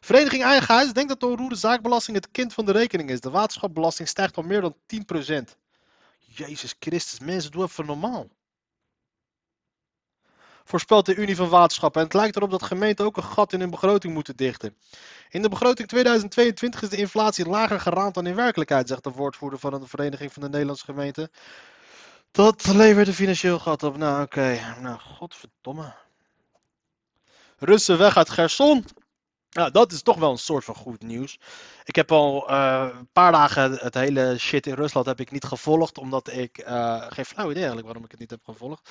Vereniging 0.00 0.42
Eigen 0.42 0.74
Huis 0.74 0.92
denkt 0.92 1.08
dat 1.08 1.20
de 1.20 1.26
onroerende 1.26 1.58
zaakbelasting 1.58 2.16
het 2.16 2.30
kind 2.30 2.52
van 2.52 2.64
de 2.64 2.72
rekening 2.72 3.10
is. 3.10 3.20
De 3.20 3.30
waterschapbelasting 3.30 4.08
stijgt 4.08 4.36
al 4.36 4.42
meer 4.42 4.60
dan 4.60 4.76
10%. 4.86 5.56
Jezus 6.18 6.74
Christus, 6.78 7.20
mensen, 7.20 7.50
doe 7.50 7.64
even 7.64 7.86
normaal 7.86 8.28
voorspelt 10.64 11.06
de 11.06 11.14
Unie 11.14 11.36
van 11.36 11.48
Waterschappen. 11.48 12.00
En 12.00 12.06
het 12.06 12.16
lijkt 12.16 12.36
erop 12.36 12.50
dat 12.50 12.62
gemeenten 12.62 13.04
ook 13.04 13.16
een 13.16 13.22
gat 13.22 13.52
in 13.52 13.60
hun 13.60 13.70
begroting 13.70 14.14
moeten 14.14 14.36
dichten. 14.36 14.76
In 15.28 15.42
de 15.42 15.48
begroting 15.48 15.88
2022 15.88 16.82
is 16.82 16.88
de 16.88 16.96
inflatie 16.96 17.48
lager 17.48 17.80
geraamd 17.80 18.14
dan 18.14 18.26
in 18.26 18.34
werkelijkheid, 18.34 18.88
zegt 18.88 19.04
de 19.04 19.10
woordvoerder 19.10 19.58
van 19.58 19.80
de 19.80 19.86
Vereniging 19.86 20.32
van 20.32 20.42
de 20.42 20.48
Nederlandse 20.48 20.84
Gemeenten. 20.84 21.30
Dat 22.30 22.66
levert 22.66 23.08
een 23.08 23.14
financieel 23.14 23.58
gat 23.58 23.82
op. 23.82 23.96
Nou, 23.96 24.22
oké. 24.22 24.60
Nou, 24.80 24.98
godverdomme. 24.98 25.94
Russen 27.58 27.98
weg 27.98 28.16
uit 28.16 28.30
Gerson. 28.30 28.84
Nou, 29.50 29.70
dat 29.70 29.92
is 29.92 30.02
toch 30.02 30.16
wel 30.16 30.30
een 30.30 30.38
soort 30.38 30.64
van 30.64 30.74
goed 30.74 31.02
nieuws. 31.02 31.38
Ik 31.84 31.96
heb 31.96 32.12
al 32.12 32.48
eh, 32.48 32.88
een 32.98 33.08
paar 33.12 33.32
dagen 33.32 33.72
het 33.72 33.94
hele 33.94 34.38
shit 34.38 34.66
in 34.66 34.74
Rusland 34.74 35.06
heb 35.06 35.20
ik 35.20 35.30
niet 35.30 35.44
gevolgd, 35.44 35.98
omdat 35.98 36.32
ik 36.32 36.58
eh, 36.58 37.04
geen 37.08 37.24
flauw 37.24 37.44
idee 37.44 37.56
eigenlijk 37.56 37.86
waarom 37.86 38.04
ik 38.04 38.10
het 38.10 38.20
niet 38.20 38.30
heb 38.30 38.44
gevolgd. 38.44 38.90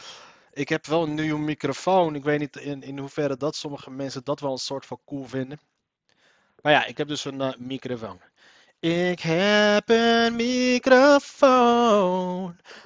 Ik 0.53 0.69
heb 0.69 0.85
wel 0.85 1.03
een 1.03 1.13
nieuwe 1.13 1.39
microfoon. 1.39 2.15
Ik 2.15 2.23
weet 2.23 2.39
niet 2.39 2.55
in, 2.55 2.81
in 2.83 2.97
hoeverre 2.99 3.37
dat 3.37 3.55
sommige 3.55 3.91
mensen 3.91 4.23
dat 4.23 4.39
wel 4.39 4.51
een 4.51 4.57
soort 4.57 4.85
van 4.85 4.99
cool 5.05 5.25
vinden. 5.25 5.59
Maar 6.61 6.71
ja, 6.71 6.85
ik 6.85 6.97
heb 6.97 7.07
dus 7.07 7.25
een 7.25 7.41
eh, 7.41 7.53
microfoon. 7.57 8.21
Ik 8.79 9.19
heb 9.19 9.89
een 9.89 10.35
microfoon 10.35 11.39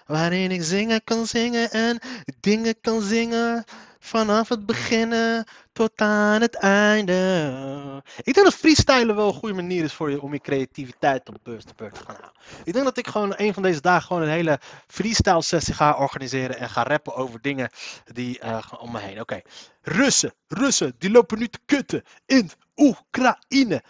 waarin 0.05 0.51
ik 0.51 0.63
zingen 0.63 1.03
kan 1.03 1.25
zingen 1.25 1.71
en 1.71 1.99
dingen 2.39 2.79
kan 2.81 3.01
zingen 3.01 3.63
vanaf 3.99 4.49
het 4.49 4.65
beginnen 4.65 5.45
tot 5.73 5.91
aan 6.01 6.41
het 6.41 6.55
einde. 6.55 8.03
Ik 8.17 8.33
denk 8.33 8.45
dat 8.45 8.55
freestylen 8.55 9.15
wel 9.15 9.27
een 9.27 9.33
goede 9.33 9.55
manier 9.55 9.83
is 9.83 9.93
voor 9.93 10.09
je 10.09 10.21
om 10.21 10.33
je 10.33 10.39
creativiteit 10.39 11.29
op 11.29 11.37
beurs 11.43 11.63
te 11.63 11.73
beurt 11.75 11.93
te 11.93 12.03
gaan 12.05 12.15
houden. 12.15 12.41
Ik 12.63 12.73
denk 12.73 12.85
dat 12.85 12.97
ik 12.97 13.07
gewoon 13.07 13.33
een 13.35 13.53
van 13.53 13.63
deze 13.63 13.81
dagen 13.81 14.07
gewoon 14.07 14.21
een 14.21 14.29
hele 14.29 14.59
freestyle 14.87 15.41
sessie 15.41 15.73
ga 15.73 15.97
organiseren 15.97 16.57
en 16.57 16.69
ga 16.69 16.83
rappen 16.83 17.15
over 17.15 17.41
dingen 17.41 17.69
die 18.05 18.39
uh, 18.43 18.71
om 18.79 18.91
me 18.91 18.99
heen. 18.99 19.21
Oké, 19.21 19.41
Russen, 19.81 20.33
Russen, 20.47 20.95
die 20.97 21.11
lopen 21.11 21.39
nu 21.39 21.47
te 21.47 21.59
kutten 21.65 22.03
in 22.25 22.51
Oekraïne. 22.75 23.83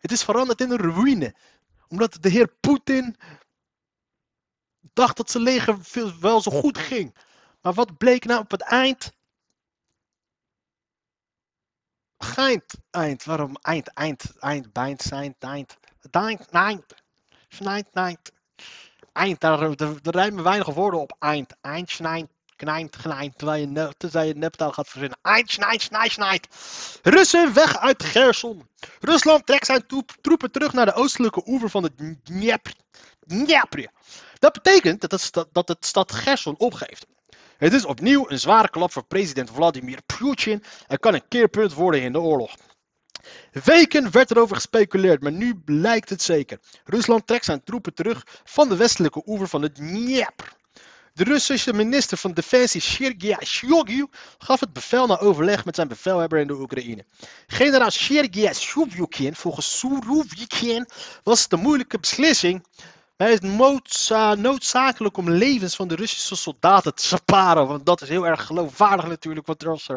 Het 0.00 0.12
is 0.12 0.22
veranderd 0.22 0.60
in 0.60 0.70
een 0.70 0.78
ruïne. 0.78 1.34
Omdat 1.88 2.16
de 2.20 2.28
heer 2.28 2.48
Poetin 2.60 3.16
dacht 4.92 5.16
dat 5.16 5.30
zijn 5.30 5.42
leger 5.42 5.78
wel 6.20 6.40
zo 6.40 6.50
goed 6.50 6.78
ging. 6.78 7.14
Maar 7.62 7.72
wat 7.72 7.98
bleek 7.98 8.24
nou 8.24 8.40
op 8.40 8.50
het 8.50 8.62
eind? 8.62 9.12
Geind, 12.18 12.74
eind. 12.90 13.24
Waarom 13.24 13.56
eind, 13.60 13.88
eind, 13.88 14.38
eind, 14.38 14.72
bijnd, 14.72 15.02
zijn, 15.02 15.34
eind. 15.38 15.76
Eind, 16.10 16.48
eind. 16.50 16.84
Eind, 17.60 17.88
eind. 17.92 18.32
Eind, 19.12 19.40
daar, 19.40 19.76
daar, 19.76 19.94
rijmen 20.02 20.44
weinig 20.44 20.66
woorden 20.66 21.00
op. 21.00 21.16
Eind, 21.18 21.54
eind, 21.60 21.90
snijnd, 21.90 22.30
knijnd, 22.56 22.96
gnijnd. 22.96 23.38
Terwijl 23.38 23.60
je, 23.60 23.66
ne 23.66 23.94
terwijl 23.96 24.26
je 24.26 24.34
neptaal 24.34 24.72
gaat 24.72 24.88
verzinnen. 24.88 25.18
Eind, 25.22 25.50
snijnd, 25.50 25.82
snijnd, 25.82 26.12
snijnd. 26.12 26.48
Russen 27.02 27.54
weg 27.54 27.78
uit 27.78 28.02
Gerson. 28.02 28.68
Rusland 29.00 29.46
trekt 29.46 29.66
zijn 29.66 29.86
troepen 30.20 30.50
terug 30.50 30.72
naar 30.72 30.86
de 30.86 30.94
oostelijke 30.94 31.42
oever 31.46 31.70
van 31.70 31.82
de 31.82 32.16
Dnieper. 32.22 32.74
Dnieper. 33.26 33.90
Dat 34.38 34.52
betekent 34.52 35.00
dat 35.00 35.10
het, 35.10 35.46
dat 35.52 35.68
het 35.68 35.86
stad 35.86 36.12
Gerson 36.12 36.58
opgeeft. 36.58 37.06
Het 37.62 37.72
is 37.72 37.84
opnieuw 37.84 38.24
een 38.28 38.38
zware 38.38 38.70
klap 38.70 38.92
voor 38.92 39.04
president 39.04 39.50
Vladimir 39.50 39.98
Putin 40.18 40.62
en 40.86 40.98
kan 40.98 41.14
een 41.14 41.28
keerpunt 41.28 41.74
worden 41.74 42.02
in 42.02 42.12
de 42.12 42.20
oorlog. 42.20 42.54
Weken 43.64 44.10
werd 44.10 44.30
erover 44.30 44.56
gespeculeerd, 44.56 45.22
maar 45.22 45.32
nu 45.32 45.62
lijkt 45.64 46.08
het 46.08 46.22
zeker. 46.22 46.58
Rusland 46.84 47.26
trekt 47.26 47.44
zijn 47.44 47.64
troepen 47.64 47.94
terug 47.94 48.26
van 48.44 48.68
de 48.68 48.76
westelijke 48.76 49.22
oever 49.26 49.48
van 49.48 49.62
het 49.62 49.74
Dnieper. 49.74 50.52
De 51.12 51.24
Russische 51.24 51.72
minister 51.72 52.18
van 52.18 52.32
Defensie 52.32 52.80
Sergei 52.80 53.36
Shoigu 53.44 54.06
gaf 54.38 54.60
het 54.60 54.72
bevel 54.72 55.06
na 55.06 55.18
overleg 55.18 55.64
met 55.64 55.74
zijn 55.74 55.88
bevelhebber 55.88 56.38
in 56.38 56.46
de 56.46 56.60
Oekraïne. 56.60 57.04
Generaal 57.46 57.90
Sergei 57.90 58.54
Shoigu, 58.54 59.34
volgens 59.34 59.78
Surovikin 59.78 60.88
was 61.22 61.42
het 61.42 61.52
een 61.52 61.60
moeilijke 61.60 61.98
beslissing, 61.98 62.66
hij 63.16 63.32
is 63.32 63.40
noodzakelijk 64.36 65.16
om 65.16 65.30
levens 65.30 65.76
van 65.76 65.88
de 65.88 65.94
Russische 65.94 66.36
soldaten 66.36 66.94
te 66.94 67.06
sparen. 67.06 67.66
Want 67.66 67.86
dat 67.86 68.02
is 68.02 68.08
heel 68.08 68.26
erg 68.26 68.46
geloofwaardig 68.46 69.06
natuurlijk. 69.06 69.46
Want 69.46 69.66
als, 69.66 69.88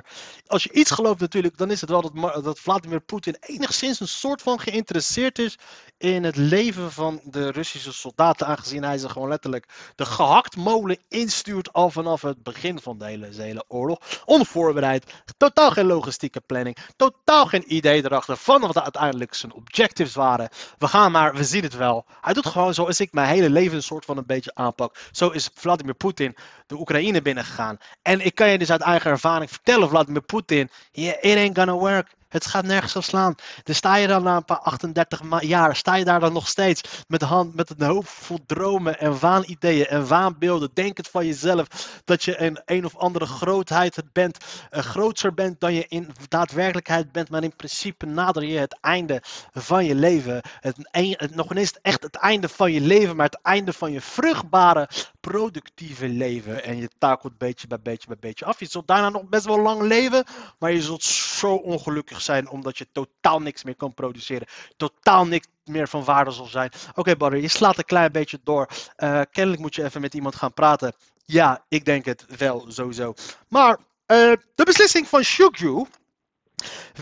als 0.45 0.63
je 0.63 0.71
iets 0.71 0.91
gelooft 0.91 1.19
natuurlijk, 1.19 1.57
dan 1.57 1.71
is 1.71 1.81
het 1.81 1.89
wel 1.89 2.01
dat, 2.01 2.43
dat 2.43 2.59
Vladimir 2.59 2.99
Poetin 2.99 3.37
enigszins 3.39 3.99
een 3.99 4.07
soort 4.07 4.41
van 4.41 4.59
geïnteresseerd 4.59 5.39
is 5.39 5.57
in 5.97 6.23
het 6.23 6.35
leven 6.35 6.91
van 6.91 7.21
de 7.23 7.51
Russische 7.51 7.93
soldaten. 7.93 8.47
Aangezien 8.47 8.83
hij 8.83 8.97
ze 8.97 9.09
gewoon 9.09 9.29
letterlijk 9.29 9.65
de 9.95 10.05
gehaktmolen 10.05 10.97
instuurt 11.07 11.73
al 11.73 11.89
vanaf 11.89 12.21
het 12.21 12.43
begin 12.43 12.79
van 12.79 12.97
de 12.97 13.05
hele, 13.05 13.63
oorlog. 13.67 13.99
Onvoorbereid, 14.25 15.23
totaal 15.37 15.71
geen 15.71 15.85
logistieke 15.85 16.41
planning, 16.41 16.77
totaal 16.95 17.45
geen 17.45 17.73
idee 17.73 18.05
erachter 18.05 18.37
van 18.37 18.61
wat 18.61 18.79
uiteindelijk 18.79 19.33
zijn 19.33 19.53
objectives 19.53 20.13
waren. 20.13 20.49
We 20.77 20.87
gaan 20.87 21.11
maar, 21.11 21.35
we 21.35 21.43
zien 21.43 21.63
het 21.63 21.75
wel. 21.75 22.05
Hij 22.21 22.33
doet 22.33 22.45
gewoon 22.45 22.73
zoals 22.73 22.99
ik 23.05 23.13
mijn 23.13 23.27
hele 23.27 23.49
leven 23.49 23.75
een 23.75 23.83
soort 23.83 24.05
van 24.05 24.17
een 24.17 24.25
beetje 24.25 24.51
aanpak. 24.53 24.97
Zo 25.11 25.29
is 25.29 25.49
Vladimir 25.53 25.93
Poetin 25.93 26.35
de 26.67 26.79
Oekraïne 26.79 27.21
binnengegaan. 27.21 27.77
En 28.01 28.25
ik 28.25 28.35
kan 28.35 28.49
je 28.49 28.57
dus 28.57 28.71
uit 28.71 28.81
eigen 28.81 29.11
ervaring 29.11 29.49
vertellen, 29.49 29.89
Vladimir 29.89 30.21
Poetin, 30.21 30.69
yeah, 30.91 31.23
it 31.23 31.37
ain't 31.37 31.57
gonna 31.57 31.73
work. 31.73 32.15
Het 32.27 32.45
gaat 32.45 32.65
nergens 32.65 32.95
op 32.95 33.03
slaan. 33.03 33.35
Dan 33.63 33.75
sta 33.75 33.95
je 33.95 34.07
dan 34.07 34.23
na 34.23 34.35
een 34.35 34.45
paar 34.45 34.59
38 34.59 35.21
jaar, 35.41 35.75
sta 35.75 35.95
je 35.95 36.05
daar 36.05 36.19
dan 36.19 36.33
nog 36.33 36.47
steeds 36.47 36.81
met, 37.07 37.21
hand, 37.21 37.55
met 37.55 37.69
een 37.69 37.85
hoofd 37.85 38.09
vol 38.09 38.39
dromen 38.45 38.99
en 38.99 39.19
waanideeën 39.19 39.85
en 39.85 40.07
waanbeelden. 40.07 40.69
Denk 40.73 40.97
het 40.97 41.07
van 41.07 41.25
jezelf 41.25 41.67
dat 42.05 42.23
je 42.23 42.41
een 42.41 42.61
een 42.65 42.85
of 42.85 42.95
andere 42.95 43.25
grootheid 43.25 44.03
bent, 44.11 44.37
uh, 44.71 44.79
groter 44.79 45.33
bent 45.33 45.59
dan 45.59 45.73
je 45.73 45.85
in 45.87 46.11
daadwerkelijkheid 46.27 47.11
bent. 47.11 47.29
Maar 47.29 47.43
in 47.43 47.55
principe 47.55 48.05
nader 48.05 48.43
je 48.43 48.57
het 48.57 48.77
einde 48.81 49.21
van 49.53 49.85
je 49.85 49.95
leven. 49.95 50.41
Het, 50.59 51.35
nog 51.35 51.51
ineens 51.51 51.73
echt 51.81 52.03
het 52.03 52.15
einde 52.15 52.49
van 52.49 52.71
je 52.71 52.81
leven, 52.81 53.15
maar 53.15 53.25
het 53.25 53.39
einde 53.41 53.73
van 53.73 53.91
je 53.91 54.01
vruchtbare, 54.01 54.89
productieve 55.19 56.07
leven. 56.07 56.63
En 56.63 56.77
je 56.77 56.89
takelt 56.97 57.37
beetje 57.37 57.67
bij 57.67 57.79
beetje 57.81 58.07
bij 58.07 58.17
beetje 58.19 58.45
af. 58.45 58.59
Je 58.59 58.65
zult 58.65 58.87
daarna 58.87 59.09
nog 59.09 59.23
best 59.29 59.45
wel 59.45 59.59
lang 59.59 59.81
leven, 59.81 60.23
maar 60.59 60.71
je 60.71 60.81
zult 60.81 61.03
zo 61.03 61.55
ongelukkig 61.55 62.14
zijn 62.21 62.49
omdat 62.49 62.77
je 62.77 62.87
totaal 62.91 63.41
niks 63.41 63.63
meer 63.63 63.75
kan 63.75 63.93
produceren. 63.93 64.47
Totaal 64.77 65.25
niks 65.25 65.47
meer 65.63 65.87
van 65.87 66.03
waarde 66.03 66.31
zal 66.31 66.45
zijn. 66.45 66.71
Oké, 66.95 67.11
okay, 67.11 67.41
je 67.41 67.47
slaat 67.47 67.77
een 67.77 67.85
klein 67.85 68.11
beetje 68.11 68.39
door. 68.43 68.67
Uh, 68.97 69.21
kennelijk 69.31 69.61
moet 69.61 69.75
je 69.75 69.83
even 69.83 70.01
met 70.01 70.13
iemand 70.13 70.35
gaan 70.35 70.53
praten. 70.53 70.93
Ja, 71.25 71.65
ik 71.67 71.85
denk 71.85 72.05
het 72.05 72.25
wel 72.37 72.65
sowieso. 72.67 73.13
Maar 73.47 73.77
uh, 73.77 74.31
de 74.55 74.63
beslissing 74.63 75.07
van 75.07 75.23
Shukju 75.23 75.85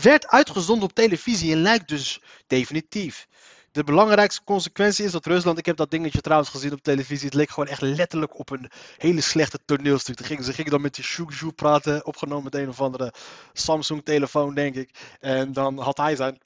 werd 0.02 0.26
uitgezonden 0.26 0.88
op 0.88 0.94
televisie 0.94 1.52
en 1.52 1.62
lijkt 1.62 1.88
dus 1.88 2.20
definitief 2.46 3.26
de 3.74 3.84
belangrijkste 3.84 4.44
consequentie 4.44 5.04
is 5.04 5.12
dat 5.12 5.26
Rusland, 5.26 5.58
ik 5.58 5.66
heb 5.66 5.76
dat 5.76 5.90
dingetje 5.90 6.20
trouwens 6.20 6.50
gezien 6.50 6.72
op 6.72 6.82
televisie, 6.82 7.24
het 7.24 7.34
leek 7.34 7.50
gewoon 7.50 7.68
echt 7.68 7.80
letterlijk 7.80 8.38
op 8.38 8.50
een 8.50 8.70
hele 8.96 9.20
slechte 9.20 9.58
toneelstuk. 9.64 10.20
Gingen, 10.20 10.44
ze 10.44 10.52
gingen 10.52 10.70
dan 10.70 10.80
met 10.80 10.94
die 10.94 11.04
Shukju 11.04 11.52
praten, 11.52 12.06
opgenomen 12.06 12.44
met 12.44 12.54
een 12.54 12.68
of 12.68 12.80
andere 12.80 13.12
Samsung-telefoon, 13.52 14.54
denk 14.54 14.74
ik. 14.74 15.16
En 15.20 15.52
dan 15.52 15.78
had 15.78 15.96
hij 15.96 16.16
zijn, 16.16 16.38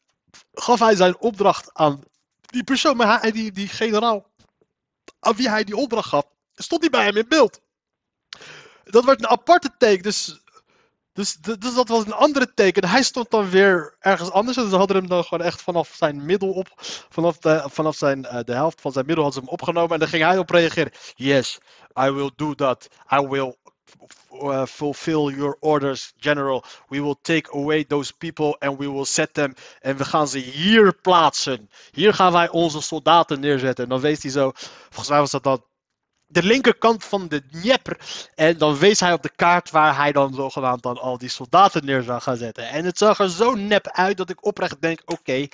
gaf 0.52 0.78
hij 0.78 0.96
zijn 0.96 1.18
opdracht 1.20 1.74
aan 1.74 2.00
die 2.40 2.64
persoon, 2.64 2.96
maar 2.96 3.20
hij, 3.20 3.32
die, 3.32 3.52
die 3.52 3.68
generaal, 3.68 4.26
aan 5.20 5.36
wie 5.36 5.48
hij 5.48 5.64
die 5.64 5.76
opdracht 5.76 6.08
gaf, 6.08 6.24
stond 6.54 6.80
hij 6.80 6.90
bij 6.90 7.04
hem 7.04 7.16
in 7.16 7.28
beeld. 7.28 7.60
Dat 8.84 9.04
werd 9.04 9.18
een 9.18 9.28
aparte 9.28 9.70
take, 9.78 10.02
dus 10.02 10.40
dus, 11.18 11.36
dus 11.58 11.74
dat 11.74 11.88
was 11.88 12.04
een 12.04 12.12
andere 12.12 12.54
teken. 12.54 12.88
Hij 12.88 13.02
stond 13.02 13.30
dan 13.30 13.50
weer 13.50 13.96
ergens 14.00 14.30
anders. 14.30 14.56
En 14.56 14.68
ze 14.68 14.76
hadden 14.76 14.96
hem 14.96 15.08
dan 15.08 15.24
gewoon 15.24 15.46
echt 15.46 15.62
vanaf 15.62 15.94
zijn 15.96 16.24
middel 16.24 16.50
op. 16.50 16.68
Vanaf, 17.08 17.38
de, 17.38 17.64
vanaf 17.66 17.96
zijn, 17.96 18.18
uh, 18.24 18.38
de 18.44 18.52
helft 18.52 18.80
van 18.80 18.92
zijn 18.92 19.06
middel 19.06 19.24
hadden 19.24 19.42
ze 19.42 19.48
hem 19.48 19.58
opgenomen. 19.58 19.92
En 19.92 19.98
dan 19.98 20.08
ging 20.08 20.22
hij 20.22 20.38
op 20.38 20.50
reageren. 20.50 20.92
Yes, 21.14 21.58
I 22.00 22.10
will 22.10 22.30
do 22.36 22.54
that. 22.54 22.88
I 23.12 23.26
will 23.26 23.56
uh, 24.32 24.66
fulfill 24.66 25.34
your 25.36 25.56
orders, 25.60 26.12
General. 26.16 26.64
We 26.88 27.02
will 27.02 27.16
take 27.22 27.50
away 27.52 27.84
those 27.84 28.16
people 28.16 28.56
and 28.58 28.78
we 28.78 28.92
will 28.92 29.04
set 29.04 29.34
them. 29.34 29.54
En 29.80 29.96
we 29.96 30.04
gaan 30.04 30.28
ze 30.28 30.38
hier 30.38 30.94
plaatsen. 30.94 31.70
Hier 31.90 32.14
gaan 32.14 32.32
wij 32.32 32.48
onze 32.48 32.80
soldaten 32.80 33.40
neerzetten. 33.40 33.84
En 33.84 33.90
dan 33.90 34.00
wees 34.00 34.22
hij 34.22 34.30
zo. 34.30 34.52
Volgens 34.88 35.08
mij 35.08 35.18
was 35.18 35.30
dat 35.30 35.42
dan 35.42 35.64
de 36.28 36.42
linkerkant 36.42 37.04
van 37.04 37.28
de 37.28 37.46
Dnieper. 37.46 38.00
En 38.34 38.58
dan 38.58 38.78
wees 38.78 39.00
hij 39.00 39.12
op 39.12 39.22
de 39.22 39.32
kaart 39.36 39.70
waar 39.70 39.96
hij 39.96 40.12
dan 40.12 40.34
zogenaamd 40.34 40.82
dan 40.82 40.98
al 40.98 41.18
die 41.18 41.28
soldaten 41.28 41.84
neer 41.84 42.02
zou 42.02 42.20
gaan 42.20 42.36
zetten. 42.36 42.68
En 42.68 42.84
het 42.84 42.98
zag 42.98 43.18
er 43.18 43.30
zo 43.30 43.54
nep 43.54 43.88
uit 43.90 44.16
dat 44.16 44.30
ik 44.30 44.44
oprecht 44.44 44.80
denk, 44.80 45.00
oké, 45.04 45.12
okay, 45.12 45.50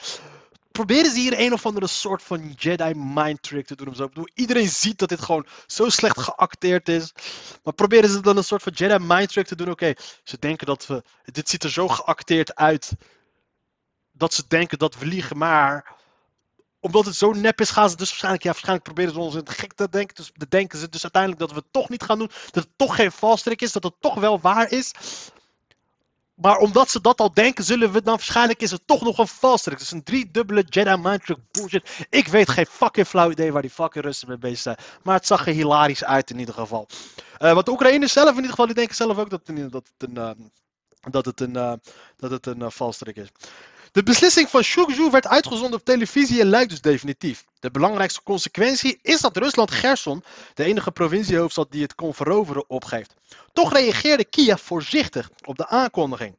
proberen 0.72 1.10
ze 1.10 1.18
hier 1.18 1.40
een 1.40 1.52
of 1.52 1.66
andere 1.66 1.86
soort 1.86 2.22
van 2.22 2.52
Jedi 2.56 2.92
mind 2.94 3.42
trick 3.42 3.66
te 3.66 3.76
doen 3.76 3.88
of 3.88 3.96
zo. 3.96 4.02
Ik 4.02 4.08
bedoel, 4.08 4.30
iedereen 4.34 4.68
ziet 4.68 4.98
dat 4.98 5.08
dit 5.08 5.20
gewoon 5.20 5.46
zo 5.66 5.88
slecht 5.88 6.20
geacteerd 6.20 6.88
is. 6.88 7.12
Maar 7.62 7.74
proberen 7.74 8.10
ze 8.10 8.20
dan 8.20 8.36
een 8.36 8.44
soort 8.44 8.62
van 8.62 8.72
Jedi 8.72 8.98
mind 8.98 9.32
trick 9.32 9.46
te 9.46 9.56
doen? 9.56 9.70
Oké, 9.70 9.92
ze 10.24 10.38
denken 10.38 10.66
dat 10.66 10.86
we, 10.86 11.02
dit 11.24 11.48
ziet 11.48 11.64
er 11.64 11.70
zo 11.70 11.88
geacteerd 11.88 12.54
uit, 12.54 12.92
dat 14.12 14.34
ze 14.34 14.42
denken 14.48 14.78
dat 14.78 14.98
we 14.98 15.06
liegen, 15.06 15.36
maar 15.36 15.94
omdat 16.84 17.04
het 17.04 17.16
zo 17.16 17.32
nep 17.32 17.60
is, 17.60 17.70
gaan 17.70 17.90
ze 17.90 17.96
dus 17.96 18.08
waarschijnlijk, 18.08 18.42
ja, 18.42 18.50
waarschijnlijk 18.50 18.84
proberen 18.84 19.12
ze 19.12 19.20
ons 19.20 19.34
in 19.34 19.40
het 19.40 19.50
gek 19.50 19.72
te 19.72 19.88
denken. 19.88 20.14
Dus 20.16 20.32
denken 20.48 20.78
ze 20.78 20.88
dus 20.88 21.02
uiteindelijk 21.02 21.42
dat 21.42 21.50
we 21.50 21.56
het 21.56 21.72
toch 21.72 21.88
niet 21.88 22.02
gaan 22.02 22.18
doen. 22.18 22.30
Dat 22.50 22.64
het 22.64 22.72
toch 22.76 22.94
geen 22.94 23.12
valstrik 23.12 23.62
is, 23.62 23.72
dat 23.72 23.82
het 23.82 23.94
toch 24.00 24.14
wel 24.14 24.40
waar 24.40 24.70
is. 24.72 24.92
maar 26.34 26.56
omdat 26.56 26.90
ze 26.90 27.00
dat 27.00 27.20
al 27.20 27.32
denken, 27.34 27.64
zullen 27.64 27.92
we 27.92 28.02
dan 28.02 28.14
waarschijnlijk 28.14 28.62
is 28.62 28.70
het 28.70 28.86
toch 28.86 29.02
nog 29.02 29.18
een 29.18 29.28
valstrik. 29.28 29.80
Is 29.80 29.90
een 29.90 30.02
driedubbele 30.02 30.64
Jedi 30.68 30.96
mind 30.96 31.24
trick 31.24 31.38
bullshit. 31.50 32.06
Ik 32.10 32.28
weet 32.28 32.50
geen 32.50 32.66
fucking 32.66 33.06
flauw 33.06 33.30
idee 33.30 33.52
waar 33.52 33.62
die 33.62 33.70
fucking 33.70 34.04
Russen 34.04 34.28
mee 34.28 34.38
bezig 34.38 34.58
zijn. 34.58 34.76
Maar 35.02 35.14
het 35.14 35.26
zag 35.26 35.46
er 35.46 35.52
hilarisch 35.52 36.04
uit 36.04 36.30
in 36.30 36.38
ieder 36.38 36.54
geval. 36.54 36.88
Uh, 37.38 37.52
want 37.52 37.66
de 37.66 37.72
Oekraïners 37.72 38.12
zelf 38.12 38.28
in 38.28 38.34
ieder 38.34 38.50
geval, 38.50 38.66
die 38.66 38.74
denken 38.74 38.96
zelf 38.96 39.18
ook 39.18 39.30
dat 39.30 39.40
het, 39.46 39.72
dat 39.72 39.90
het 39.96 40.08
een, 40.08 40.16
uh, 40.18 40.30
dat 41.10 41.24
het 41.24 41.40
een, 41.40 41.54
uh, 41.54 41.72
dat 42.16 42.30
het 42.30 42.46
een 42.46 42.72
valstrik 42.72 43.16
is. 43.16 43.28
De 43.94 44.02
beslissing 44.02 44.48
van 44.48 44.62
Shukju 44.62 45.10
werd 45.10 45.26
uitgezonden 45.26 45.78
op 45.78 45.84
televisie 45.84 46.40
en 46.40 46.46
lijkt 46.46 46.70
dus 46.70 46.80
definitief. 46.80 47.44
De 47.60 47.70
belangrijkste 47.70 48.22
consequentie 48.22 48.98
is 49.02 49.20
dat 49.20 49.36
Rusland 49.36 49.70
Gerson, 49.70 50.24
de 50.54 50.64
enige 50.64 50.90
provinciehoofdstad 50.90 51.70
die 51.70 51.82
het 51.82 51.94
kon 51.94 52.14
veroveren, 52.14 52.70
opgeeft. 52.70 53.14
Toch 53.52 53.72
reageerde 53.72 54.24
Kiev 54.24 54.60
voorzichtig 54.62 55.30
op 55.44 55.56
de 55.56 55.66
aankondiging. 55.66 56.36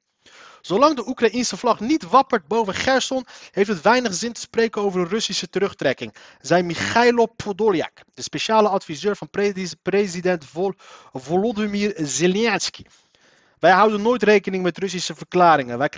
Zolang 0.61 0.95
de 0.95 1.07
Oekraïense 1.07 1.57
vlag 1.57 1.79
niet 1.79 2.03
wappert 2.03 2.47
boven 2.47 2.73
Gerson, 2.73 3.25
heeft 3.51 3.69
het 3.69 3.81
weinig 3.81 4.13
zin 4.13 4.33
te 4.33 4.41
spreken 4.41 4.81
over 4.81 5.01
een 5.01 5.07
Russische 5.09 5.49
terugtrekking, 5.49 6.15
zei 6.41 6.63
Michailo 6.63 7.25
Podolyak, 7.25 8.01
de 8.13 8.21
speciale 8.21 8.69
adviseur 8.69 9.15
van 9.15 9.29
president 9.81 10.45
Volodymyr 11.13 11.93
Zelensky. 11.95 12.83
Wij 13.65 13.73
houden 13.73 14.01
nooit 14.01 14.23
rekening 14.23 14.63
met 14.63 14.77
Russische 14.77 15.15
verklaringen. 15.15 15.77
Wij, 15.77 15.89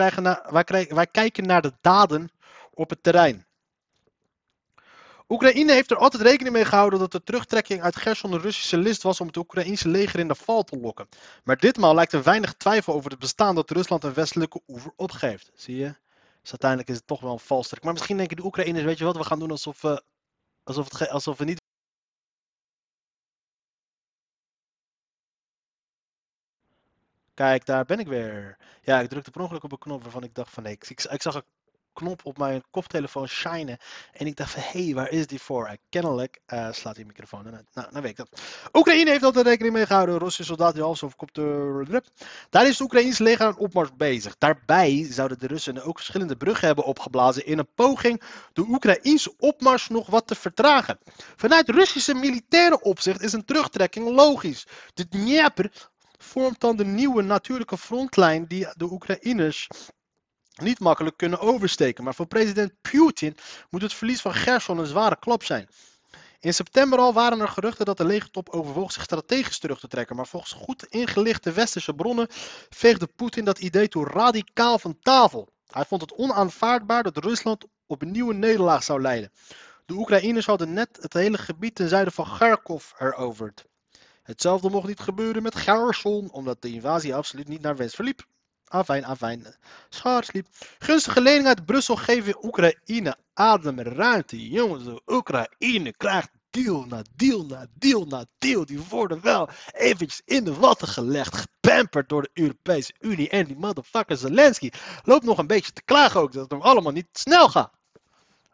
wij, 0.89 1.07
kijken 1.07 1.45
naar 1.45 1.61
de 1.61 1.73
daden 1.81 2.29
op 2.73 2.89
het 2.89 3.03
terrein. 3.03 3.45
Oekraïne 5.29 5.71
heeft 5.73 5.91
er 5.91 5.97
altijd 5.97 6.23
rekening 6.23 6.55
mee 6.55 6.65
gehouden 6.65 6.99
dat 6.99 7.11
de 7.11 7.23
terugtrekking 7.23 7.81
uit 7.81 7.95
Gerson 7.95 8.33
een 8.33 8.41
Russische 8.41 8.77
list 8.77 9.03
was 9.03 9.21
om 9.21 9.27
het 9.27 9.37
Oekraïnse 9.37 9.87
leger 9.87 10.19
in 10.19 10.27
de 10.27 10.35
val 10.35 10.63
te 10.63 10.79
lokken. 10.79 11.07
Maar 11.43 11.57
ditmaal 11.57 11.95
lijkt 11.95 12.13
er 12.13 12.23
weinig 12.23 12.53
twijfel 12.53 12.93
over 12.93 13.11
het 13.11 13.19
bestaan 13.19 13.55
dat 13.55 13.71
Rusland 13.71 14.03
een 14.03 14.13
westelijke 14.13 14.61
oever 14.67 14.91
opgeeft. 14.95 15.51
Zie 15.55 15.75
je? 15.75 15.95
Dus 16.41 16.49
uiteindelijk 16.51 16.89
is 16.89 16.95
het 16.95 17.07
toch 17.07 17.21
wel 17.21 17.31
een 17.31 17.39
valstrik. 17.39 17.83
Maar 17.83 17.93
misschien 17.93 18.17
denken 18.17 18.35
de 18.35 18.45
Oekraïners, 18.45 18.85
weet 18.85 18.97
je 18.97 19.03
wat, 19.03 19.17
we 19.17 19.23
gaan 19.23 19.39
doen 19.39 19.51
alsof, 19.51 19.81
we, 19.81 20.03
alsof, 20.63 20.99
het, 20.99 21.09
alsof 21.09 21.37
we 21.37 21.45
niet 21.45 21.65
Kijk, 27.37 27.65
daar 27.65 27.85
ben 27.85 27.99
ik 27.99 28.07
weer. 28.07 28.57
Ja, 28.81 28.99
ik 28.99 29.09
drukte 29.09 29.31
per 29.31 29.41
ongeluk 29.41 29.63
op 29.63 29.71
een 29.71 29.77
knop 29.77 30.03
waarvan 30.03 30.23
ik 30.23 30.35
dacht 30.35 30.53
van 30.53 30.63
nee, 30.63 30.77
ik, 30.87 31.21
zag 31.21 31.35
een 31.35 31.43
knop 31.93 32.21
op 32.23 32.37
mijn 32.37 32.63
koptelefoon 32.71 33.27
shinen. 33.27 33.77
En 34.13 34.27
ik 34.27 34.35
dacht 34.35 34.51
van 34.51 34.61
hé, 34.61 34.83
hey, 34.83 34.93
waar 34.93 35.09
is 35.09 35.27
die 35.27 35.41
voor? 35.41 35.65
En 35.65 35.77
kennelijk 35.89 36.39
uh, 36.47 36.71
slaat 36.71 36.95
die 36.95 37.05
microfoon. 37.05 37.43
Nou, 37.43 37.63
nou, 37.73 37.87
dan 37.91 38.01
weet 38.01 38.11
ik 38.11 38.17
dat. 38.17 38.41
Oekraïne 38.73 39.09
heeft 39.09 39.23
altijd 39.23 39.45
rekening 39.45 39.73
mee 39.73 39.85
gehouden. 39.85 40.17
Russische 40.17 40.43
soldaten 40.43 40.81
half 40.81 41.15
kop 41.15 41.33
de... 41.33 42.03
Daar 42.49 42.63
is 42.63 42.69
het 42.69 42.79
Oekraïnse 42.79 43.23
leger 43.23 43.45
aan 43.45 43.57
opmars 43.57 43.95
bezig. 43.97 44.37
Daarbij 44.37 45.07
zouden 45.09 45.39
de 45.39 45.47
Russen 45.47 45.83
ook 45.83 45.97
verschillende 45.97 46.37
bruggen 46.37 46.67
hebben 46.67 46.85
opgeblazen 46.85 47.45
in 47.45 47.57
een 47.57 47.73
poging 47.75 48.21
de 48.53 48.61
Oekraïnse 48.61 49.33
opmars 49.37 49.87
nog 49.87 50.07
wat 50.07 50.27
te 50.27 50.35
vertragen. 50.35 50.99
Vanuit 51.35 51.69
Russische 51.69 52.13
militaire 52.13 52.81
opzicht 52.81 53.21
is 53.21 53.33
een 53.33 53.45
terugtrekking 53.45 54.09
logisch. 54.09 54.67
De 54.93 55.07
Dnieper 55.07 55.71
vormt 56.17 56.59
dan 56.59 56.75
de 56.75 56.85
nieuwe 56.85 57.21
natuurlijke 57.21 57.77
frontlijn 57.77 58.47
die 58.47 58.67
de 58.75 58.91
Oekraïners 58.91 59.67
niet 60.61 60.79
makkelijk 60.79 61.17
kunnen 61.17 61.39
oversteken. 61.39 62.03
Maar 62.03 62.15
voor 62.15 62.27
president 62.27 62.73
Putin 62.81 63.37
moet 63.69 63.81
het 63.81 63.93
verlies 63.93 64.21
van 64.21 64.33
Gerson 64.33 64.77
een 64.77 64.85
zware 64.85 65.19
klap 65.19 65.43
zijn. 65.43 65.69
In 66.39 66.53
september 66.53 66.99
al 66.99 67.13
waren 67.13 67.39
er 67.39 67.47
geruchten 67.47 67.85
dat 67.85 67.97
de 67.97 68.05
legertop 68.05 68.49
overwoog 68.49 68.91
zich 68.91 69.03
strategisch 69.03 69.59
terug 69.59 69.79
te 69.79 69.87
trekken. 69.87 70.15
Maar 70.15 70.27
volgens 70.27 70.51
goed 70.51 70.85
ingelichte 70.85 71.51
westerse 71.51 71.93
bronnen 71.93 72.27
veegde 72.69 73.07
Poetin 73.07 73.45
dat 73.45 73.59
idee 73.59 73.87
toe 73.87 74.05
radicaal 74.05 74.79
van 74.79 74.99
tafel. 74.99 75.49
Hij 75.67 75.85
vond 75.85 76.01
het 76.01 76.13
onaanvaardbaar 76.13 77.03
dat 77.03 77.17
Rusland 77.17 77.65
op 77.85 78.01
een 78.01 78.11
nieuwe 78.11 78.33
nederlaag 78.33 78.83
zou 78.83 79.01
leiden. 79.01 79.31
De 79.85 79.93
Oekraïners 79.93 80.45
hadden 80.45 80.73
net 80.73 80.97
het 81.01 81.13
hele 81.13 81.37
gebied 81.37 81.75
ten 81.75 81.89
zuiden 81.89 82.13
van 82.13 82.25
Kharkov 82.25 82.91
heroverd. 82.95 83.65
Hetzelfde 84.27 84.69
mocht 84.69 84.87
niet 84.87 84.99
gebeuren 84.99 85.43
met 85.43 85.55
Gerson, 85.55 86.31
omdat 86.31 86.61
de 86.61 86.71
invasie 86.71 87.15
absoluut 87.15 87.47
niet 87.47 87.61
naar 87.61 87.75
west 87.75 87.95
verliep. 87.95 88.25
Afijn, 88.65 89.05
afijn. 89.05 89.55
Schaars 89.89 90.31
liep. 90.31 90.47
Gunstige 90.79 91.21
leningen 91.21 91.47
uit 91.47 91.65
Brussel 91.65 91.95
geven 91.95 92.45
Oekraïne 92.45 93.17
ademruimte. 93.33 94.49
Jongens, 94.49 94.99
Oekraïne 95.05 95.93
krijgt 95.97 96.29
deal 96.49 96.85
na 96.85 97.01
deal 97.15 97.45
na 97.45 97.67
deal 97.73 98.05
na 98.05 98.25
deal. 98.37 98.65
Die 98.65 98.79
worden 98.79 99.21
wel 99.21 99.49
eventjes 99.71 100.21
in 100.25 100.43
de 100.43 100.53
watten 100.53 100.87
gelegd. 100.87 101.35
Gepamperd 101.35 102.09
door 102.09 102.21
de 102.21 102.29
Europese 102.33 102.93
Unie. 102.99 103.29
En 103.29 103.45
die 103.45 103.57
motherfucker 103.57 104.17
Zelensky 104.17 104.69
loopt 105.03 105.25
nog 105.25 105.37
een 105.37 105.47
beetje 105.47 105.71
te 105.71 105.83
klagen 105.83 106.19
ook 106.19 106.31
dat 106.31 106.51
het 106.51 106.61
allemaal 106.61 106.91
niet 106.91 107.07
snel 107.11 107.49
gaat. 107.49 107.73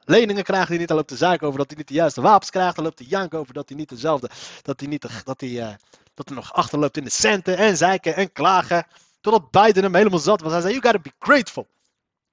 Leningen 0.05 0.43
krijgt 0.43 0.67
hij 0.67 0.77
niet. 0.77 0.87
Hij 0.87 0.97
loopt 0.97 1.09
te 1.09 1.17
zaken 1.17 1.47
over 1.47 1.59
dat 1.59 1.67
hij 1.67 1.77
niet 1.77 1.87
de 1.87 1.93
juiste 1.93 2.21
wapens 2.21 2.49
krijgt. 2.49 2.75
Hij 2.75 2.83
loopt 2.83 2.97
te 2.97 3.05
janken 3.05 3.39
over 3.39 3.53
dat 3.53 3.69
hij 3.69 3.77
niet 3.77 3.89
dezelfde. 3.89 4.29
Dat 4.61 4.79
hij, 4.79 4.89
niet 4.89 5.01
de, 5.01 5.09
dat 5.23 5.41
hij, 5.41 5.49
uh, 5.49 5.73
dat 6.13 6.27
hij 6.27 6.37
nog 6.37 6.53
achterloopt 6.53 6.97
in 6.97 7.03
de 7.03 7.09
centen. 7.09 7.57
En 7.57 7.77
zeiken 7.77 8.15
en 8.15 8.31
klagen. 8.31 8.85
Totdat 9.21 9.51
Biden 9.51 9.83
hem 9.83 9.95
helemaal 9.95 10.19
zat 10.19 10.41
was. 10.41 10.51
Hij 10.51 10.61
zei: 10.61 10.73
You 10.73 10.83
gotta 10.83 10.99
be 10.99 11.11
grateful. 11.19 11.67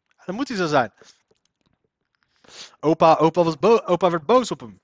En 0.09 0.25
dan 0.27 0.35
moet 0.35 0.49
hij 0.49 0.57
zo 0.57 0.67
zijn. 0.67 0.93
Opa, 2.81 3.15
opa, 3.15 3.43
was 3.43 3.59
bo 3.59 3.81
opa 3.85 4.11
werd 4.11 4.27
boos 4.27 4.51
op 4.51 4.61
hem. 4.61 4.81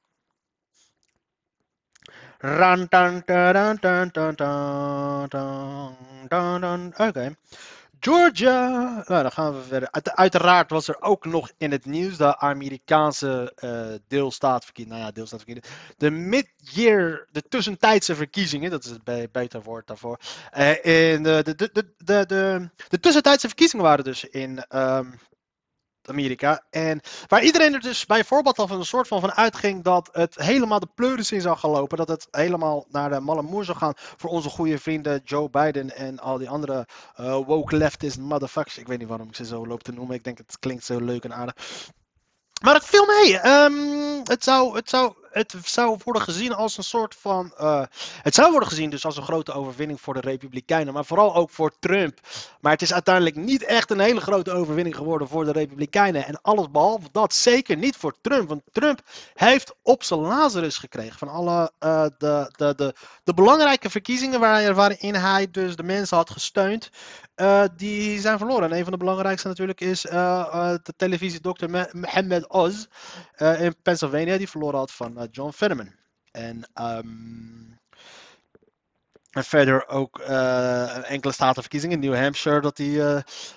Oké. 6.97 7.37
Georgia. 8.01 8.79
Nou, 9.07 9.23
dan 9.23 9.33
gaan 9.33 9.55
we 9.55 9.63
verder. 9.63 9.89
uiteraard 10.03 10.71
was 10.71 10.89
er 10.89 10.97
ook 11.01 11.25
nog 11.25 11.51
in 11.59 11.71
het 11.71 11.85
nieuws 11.85 12.17
de 12.17 12.39
Amerikaanse 12.39 13.53
uh, 13.65 13.99
deelstaatverkiezingen. 14.09 14.99
Nou 14.99 15.11
ja, 15.11 15.15
deelstaatverkiezingen. 15.15 15.95
De 15.97 16.11
mid-year, 16.11 17.27
de 17.33 17.43
tussentijdse 17.43 18.15
verkiezingen. 18.15 18.71
Dat 18.71 18.85
is 18.85 18.91
het 18.91 19.33
beter 19.33 19.63
woord 19.63 19.87
daarvoor. 19.87 20.19
Uh, 20.57 21.15
in 21.15 21.23
de, 21.23 21.43
de, 21.43 21.55
de, 21.55 21.71
de, 21.73 22.27
de, 22.27 22.71
de, 22.89 23.01
tussentijdse 23.01 23.47
verkiezingen 23.47 23.85
waren 23.85 24.05
dus 24.05 24.25
in. 24.25 24.65
Um, 24.75 25.15
Amerika. 26.09 26.63
En 26.71 27.01
waar 27.27 27.43
iedereen 27.43 27.75
er 27.75 27.81
dus 27.81 28.07
bijvoorbeeld 28.07 28.59
al 28.59 28.67
van 28.67 28.79
een 28.79 28.85
soort 28.85 29.09
van 29.09 29.21
van 29.21 29.33
uitging 29.33 29.85
dat 29.85 30.09
het 30.13 30.35
helemaal 30.35 30.81
de 30.81 30.89
pleuris 30.95 31.33
in 31.33 31.41
zou 31.41 31.57
gaan 31.57 31.71
lopen. 31.71 31.97
Dat 31.97 32.09
het 32.09 32.29
helemaal 32.31 32.87
naar 32.89 33.11
de 33.11 33.21
malle 33.21 33.43
moer 33.43 33.65
zou 33.65 33.79
gaan 33.79 33.95
voor 33.97 34.31
onze 34.31 34.49
goede 34.49 34.79
vrienden 34.79 35.21
Joe 35.25 35.51
Biden 35.51 35.97
en 35.97 36.19
al 36.19 36.39
die 36.39 36.49
andere 36.49 36.87
uh, 37.21 37.37
woke 37.47 37.77
leftist 37.77 38.19
motherfuckers. 38.19 38.79
Ik 38.79 38.87
weet 38.87 38.99
niet 38.99 39.09
waarom 39.09 39.29
ik 39.29 39.37
ze 39.37 39.45
zo 39.45 39.67
loop 39.67 39.83
te 39.83 39.93
noemen. 39.93 40.17
Ik 40.17 40.25
denk 40.25 40.39
het 40.39 40.59
klinkt 40.59 40.85
zo 40.85 41.01
leuk 41.01 41.25
en 41.25 41.35
aardig. 41.35 41.55
Maar 42.63 42.75
het 42.75 42.85
viel 42.85 43.07
mee. 43.07 43.47
Um, 43.47 44.21
het, 44.25 44.45
zou, 44.45 44.77
het, 44.77 44.91
zou, 44.91 45.15
het 45.37 45.55
zou 45.65 45.99
worden 46.05 46.23
gezien 46.23 46.53
als 46.55 46.77
een 46.77 46.85
soort 46.85 47.15
van. 47.15 47.53
Uh, 47.61 47.83
het 48.23 48.35
zou 48.35 48.51
worden 48.51 48.69
gezien 48.69 48.91
dus 48.91 49.05
als 49.05 49.17
een 49.17 49.23
grote 49.23 49.53
overwinning 49.53 50.01
voor 50.01 50.15
de 50.15 50.21
Republikeinen. 50.21 50.95
Maar 50.95 51.05
vooral 51.05 51.35
ook 51.35 51.51
voor 51.51 51.73
Trump. 51.79 52.21
Maar 52.61 52.73
het 52.73 52.83
is 52.83 52.93
uiteindelijk 52.93 53.37
niet 53.37 53.65
echt 53.65 53.91
een 53.91 54.01
hele 54.01 54.21
grote 54.21 54.53
overwinning 54.53 54.97
geworden 54.97 55.29
voor 55.29 55.45
de 55.45 55.53
Republikeinen. 55.53 56.27
En 56.27 56.41
alles 56.43 56.71
behalve 56.71 57.09
dat 57.13 57.35
zeker 57.35 57.77
niet 57.77 57.97
voor 57.97 58.15
Trump. 58.21 58.49
Want 58.49 58.63
Trump 58.73 59.01
heeft 59.35 59.75
op 59.83 60.03
zijn 60.03 60.21
Lazarus 60.21 60.77
gekregen. 60.77 61.19
Van 61.19 61.29
alle 61.29 61.73
uh, 61.81 62.07
de, 62.19 62.53
de, 62.57 62.75
de, 62.77 62.95
de 63.25 63.35
belangrijke 63.35 63.91
verkiezingen 63.91 64.41
waarin 64.75 65.15
hij 65.15 65.51
dus 65.51 65.77
de 65.77 65.83
mensen 65.83 66.17
had 66.17 66.31
gesteund. 66.31 66.91
Uh, 67.37 67.63
die 67.77 68.21
zijn 68.21 68.39
verloren. 68.39 68.71
En 68.71 68.77
een 68.77 68.83
van 68.83 68.93
de 68.93 68.99
belangrijkste 68.99 69.49
natuurlijk 69.49 69.81
is 69.81 70.01
de 70.01 70.95
televisiedokter 70.97 71.89
Mohammed 71.93 72.49
Oz 72.49 72.85
in 73.59 73.75
Pennsylvania. 73.83 74.37
Die 74.37 74.51
verloren 74.51 74.79
had 74.79 74.93
van 74.93 75.26
John 75.31 75.51
Fetterman. 75.51 75.95
En, 76.31 76.69
um, 76.75 77.79
en 79.31 79.45
verder 79.45 79.89
ook 79.89 80.19
enkele 80.19 81.33
statenverkiezingen. 81.33 82.01
New 82.01 82.15
Hampshire, 82.15 82.61
dat 82.61 82.77
die 82.77 83.03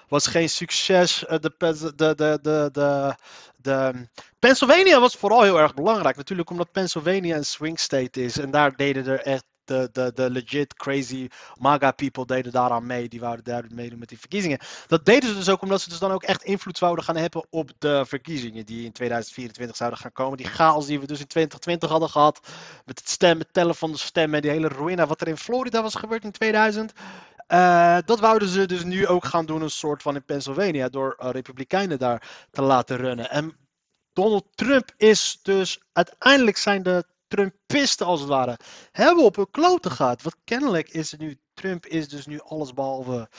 was 0.08 0.28
geen 0.28 0.50
succes. 0.50 1.20
de, 1.28 1.54
de, 1.58 1.94
de, 1.96 2.16
de, 2.42 2.70
de, 2.72 3.16
de, 3.58 4.08
Pennsylvania 4.40 5.00
was 5.00 5.16
vooral 5.16 5.44
heel 5.44 5.60
erg 5.60 5.74
belangrijk. 5.74 6.16
Natuurlijk 6.16 6.50
omdat 6.50 6.72
Pennsylvania 6.72 7.36
een 7.36 7.46
swing 7.46 7.80
state 7.80 8.24
is. 8.24 8.38
En 8.38 8.52
daar 8.52 8.76
deden 8.76 9.06
er 9.06 9.22
echt 9.22 9.44
de, 9.70 9.90
de, 9.92 10.12
de 10.16 10.30
legit 10.30 10.74
crazy 10.74 11.28
MAGA 11.60 11.92
people 11.92 12.26
deden 12.26 12.52
daaraan 12.52 12.86
mee. 12.86 13.10
Die 13.10 13.20
wouden 13.20 13.44
daar 13.44 13.64
meedoen 13.70 14.00
met 14.00 14.10
die 14.10 14.20
verkiezingen. 14.20 14.60
Dat 14.88 15.06
deden 15.06 15.30
ze 15.30 15.36
dus 15.36 15.50
ook 15.50 15.62
omdat 15.62 15.82
ze 15.82 15.90
dus 15.90 16.00
dan 16.00 16.12
ook 16.12 16.24
echt 16.24 16.44
invloed 16.44 16.78
zouden 16.78 17.04
gaan 17.04 17.16
hebben 17.16 17.46
op 17.50 17.72
de 17.78 18.06
verkiezingen 18.08 18.66
die 18.66 18.86
in 18.86 18.92
2024 18.92 19.76
zouden 19.76 20.00
gaan 20.00 20.12
komen. 20.12 20.38
Die 20.38 20.48
chaos 20.48 20.86
die 20.86 21.00
we 21.00 21.08
dus 21.08 21.20
in 21.20 21.28
2020 21.28 21.90
hadden 21.90 22.10
gehad. 22.10 22.40
Met 22.86 23.00
het 23.00 23.10
stemmen, 23.10 23.48
tellen 23.52 23.76
van 23.76 23.92
de 23.92 23.98
stemmen. 23.98 24.42
Die 24.42 24.52
hele 24.52 24.68
ruïna 24.68 25.08
wat 25.08 25.22
er 25.22 25.28
in 25.28 25.38
Florida 25.38 25.82
was 25.82 25.96
gebeurd 25.96 26.24
in 26.24 26.32
2000. 26.32 26.94
Uh, 27.48 27.98
eh, 27.98 28.04
dat 28.06 28.20
wouden 28.20 28.48
ze 28.48 28.66
dus 28.66 28.84
nu 28.84 29.08
ook 29.08 29.26
gaan 29.26 29.46
doen, 29.46 29.62
een 29.62 29.70
soort 29.70 30.02
van 30.02 30.16
in 30.16 30.24
Pennsylvania, 30.24 30.90
door 30.90 31.18
uh, 31.20 31.30
Republikeinen 31.30 32.00
daar 32.00 32.48
te 32.52 32.62
laten 32.62 32.98
runnen. 32.98 33.30
En 33.30 33.58
Donald 34.14 34.46
Trump 34.56 34.92
is 34.98 35.40
dus 35.44 35.82
uiteindelijk 35.94 36.58
zijn 36.58 36.84
de 36.84 37.06
Trumpisten 37.30 38.06
als 38.06 38.20
het 38.20 38.30
ware 38.30 38.60
hebben 38.92 39.24
op 39.24 39.36
hun 39.36 39.52
kloten 39.52 39.92
gehad. 39.92 40.22
Want 40.22 40.36
kennelijk 40.44 40.90
is 40.90 41.12
het 41.12 41.20
nu, 41.20 41.38
Trump 41.54 41.86
is 41.86 42.10
dus 42.10 42.26
nu 42.26 42.40
allesbehalve 42.40 43.30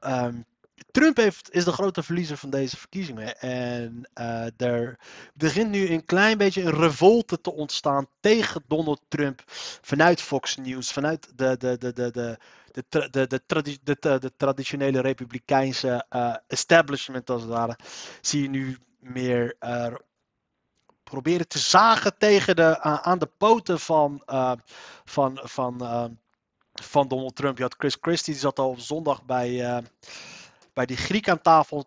um, 0.00 0.44
Trump 0.90 1.16
heeft, 1.16 1.48
is 1.50 1.64
de 1.64 1.72
grote 1.72 2.02
verliezer 2.02 2.36
van 2.36 2.50
deze 2.50 2.76
verkiezingen. 2.76 3.40
En 3.40 4.08
eh, 4.14 4.60
er 4.60 4.98
begint 5.34 5.70
nu 5.70 5.88
een 5.88 6.04
klein 6.04 6.38
beetje 6.38 6.62
een 6.62 6.74
revolte 6.74 7.40
te 7.40 7.52
ontstaan 7.52 8.06
tegen 8.20 8.64
Donald 8.66 9.00
Trump 9.08 9.42
vanuit 9.80 10.20
Fox 10.20 10.56
News, 10.56 10.92
vanuit 10.92 11.38
de, 11.38 11.56
de, 11.56 11.78
de, 11.78 11.92
de, 11.92 12.10
de, 12.10 12.38
de, 13.10 13.40
de, 13.82 14.18
de 14.18 14.32
traditionele 14.36 15.00
republikeinse 15.00 16.04
eh, 16.08 16.34
establishment 16.46 17.30
als 17.30 17.42
het 17.42 17.50
ware. 17.50 17.78
Zie 18.20 18.42
je 18.42 18.48
nu 18.48 18.76
meer 18.98 19.56
eh, 19.58 19.94
proberen 21.12 21.48
te 21.48 21.58
zagen 21.58 22.18
tegen 22.18 22.56
de, 22.56 22.80
aan- 22.80 23.18
de 23.18 23.30
poten 23.38 23.80
van, 23.80 24.22
eh, 24.26 24.52
van, 25.04 25.40
van, 25.42 25.80
eh, 25.80 26.04
van 26.72 27.08
Donald 27.08 27.36
Trump. 27.36 27.56
Je 27.56 27.62
had 27.62 27.74
Chris 27.78 27.96
Christie, 28.00 28.32
die 28.32 28.42
zat 28.42 28.58
al 28.58 28.68
op 28.68 28.78
zondag 28.78 29.24
bij, 29.24 29.64
eh, 29.64 29.82
bij 30.72 30.86
die 30.86 30.96
Griek 30.96 31.28
aan 31.28 31.40
tafel. 31.40 31.84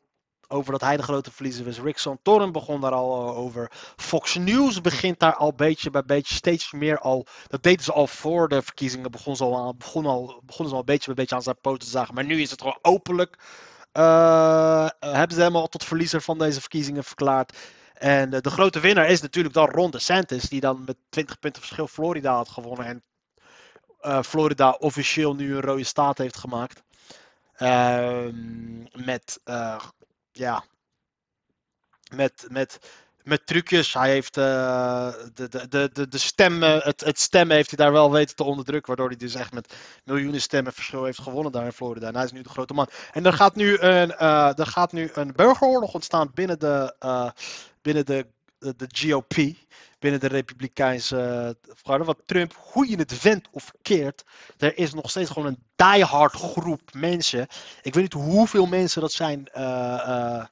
Over 0.47 0.71
dat 0.71 0.81
hij 0.81 0.97
de 0.97 1.03
grote 1.03 1.31
verliezer 1.31 1.65
was. 1.65 1.79
Rick 1.79 1.97
Santorum 1.97 2.51
begon 2.51 2.81
daar 2.81 2.91
al 2.91 3.35
over. 3.35 3.71
Fox 3.95 4.35
News 4.35 4.81
begint 4.81 5.19
daar 5.19 5.35
al 5.35 5.53
beetje 5.53 5.89
bij 5.89 6.03
beetje 6.05 6.35
steeds 6.35 6.71
meer 6.71 6.99
al. 6.99 7.25
Dat 7.47 7.63
deden 7.63 7.83
ze 7.83 7.93
al 7.93 8.07
voor 8.07 8.47
de 8.47 8.61
verkiezingen. 8.61 9.11
Begon 9.11 9.35
ze 9.35 9.43
al, 9.43 9.75
begon 9.75 10.05
al, 10.05 10.41
begonnen 10.45 10.69
ze 10.69 10.75
al 10.79 10.83
beetje 10.83 11.05
bij 11.05 11.15
beetje 11.15 11.35
aan 11.35 11.41
zijn 11.41 11.61
poten 11.61 11.79
te 11.79 11.93
zagen. 11.93 12.13
Maar 12.13 12.25
nu 12.25 12.41
is 12.41 12.51
het 12.51 12.61
gewoon 12.61 12.79
openlijk. 12.81 13.37
hebben 14.99 15.35
ze 15.35 15.41
hem 15.41 15.55
al 15.55 15.67
tot 15.67 15.83
verliezer 15.83 16.21
van 16.21 16.37
deze 16.37 16.59
verkiezingen 16.59 17.03
verklaard. 17.03 17.57
En 17.95 18.33
eh, 18.33 18.41
de 18.41 18.49
grote 18.49 18.79
winnaar 18.79 19.09
is 19.09 19.21
natuurlijk 19.21 19.53
dan 19.53 19.69
Ron 19.69 19.91
DeSantis. 19.91 20.49
Die 20.49 20.59
dan 20.59 20.83
met 20.85 20.97
20 21.09 21.39
punten 21.39 21.61
verschil 21.61 21.87
Florida 21.87 22.35
had 22.35 22.49
gewonnen. 22.49 22.85
En 22.85 23.03
eh, 23.99 24.23
Florida 24.23 24.71
officieel 24.71 25.35
nu 25.35 25.55
een 25.55 25.61
rode 25.61 25.83
staat 25.83 26.17
heeft 26.17 26.37
gemaakt. 26.37 26.83
Ehm, 27.55 28.83
met, 29.05 29.39
eh, 29.43 29.81
ja, 30.31 30.63
met, 32.13 32.45
met, 32.49 32.79
met 33.23 33.45
trucjes. 33.45 33.93
Hij 33.93 34.09
heeft 34.09 34.33
de, 34.33 35.31
de, 35.33 35.89
de, 35.89 36.07
de, 36.07 36.17
stemmen, 36.17 36.79
het, 36.79 37.01
het 37.01 37.19
stemmen 37.19 37.55
heeft 37.55 37.69
hij 37.69 37.85
daar 37.85 37.93
wel 37.93 38.11
weten 38.11 38.35
te 38.35 38.43
onderdrukken. 38.43 38.87
Waardoor 38.87 39.07
hij 39.07 39.17
dus 39.17 39.35
echt 39.35 39.53
met 39.53 39.75
miljoenen 40.03 40.41
stemmen 40.41 40.73
verschil 40.73 41.03
heeft 41.03 41.21
gewonnen 41.21 41.51
daar 41.51 41.65
in 41.65 41.71
Florida. 41.71 42.07
En 42.07 42.15
hij 42.15 42.23
is 42.23 42.31
nu 42.31 42.41
de 42.41 42.49
grote 42.49 42.73
man. 42.73 42.89
En 43.11 43.25
er 43.25 43.33
gaat 43.33 43.55
nu 43.55 43.77
een, 43.77 44.17
er 44.57 44.67
gaat 44.67 44.91
nu 44.91 45.09
een 45.13 45.33
burgeroorlog 45.35 45.93
ontstaan 45.93 46.31
binnen 46.33 46.59
de, 46.59 46.93
binnen 47.85 48.05
de, 48.05 48.27
de, 48.57 48.87
GOP. 48.87 49.33
Binnen 49.99 50.19
de 50.19 50.27
Republikeinse 50.27 51.57
garde. 51.83 52.03
Wat 52.03 52.21
Trump, 52.25 52.55
hoe 52.59 52.89
je 52.89 52.97
het 52.97 53.13
vendt 53.13 53.47
of 53.51 53.71
keert. 53.81 54.23
Er 54.57 54.77
is 54.77 54.93
nog 54.93 55.09
steeds 55.09 55.29
gewoon 55.29 55.47
een 55.47 55.63
diehard 55.75 56.33
groep 56.33 56.81
mensen. 56.93 57.47
Ik 57.81 57.93
weet 57.93 58.03
niet 58.03 58.13
hoeveel 58.13 58.65
mensen 58.65 59.01
dat 59.01 59.11
zijn 59.11 59.47
eh, 59.47 59.93
eh, 59.93 60.45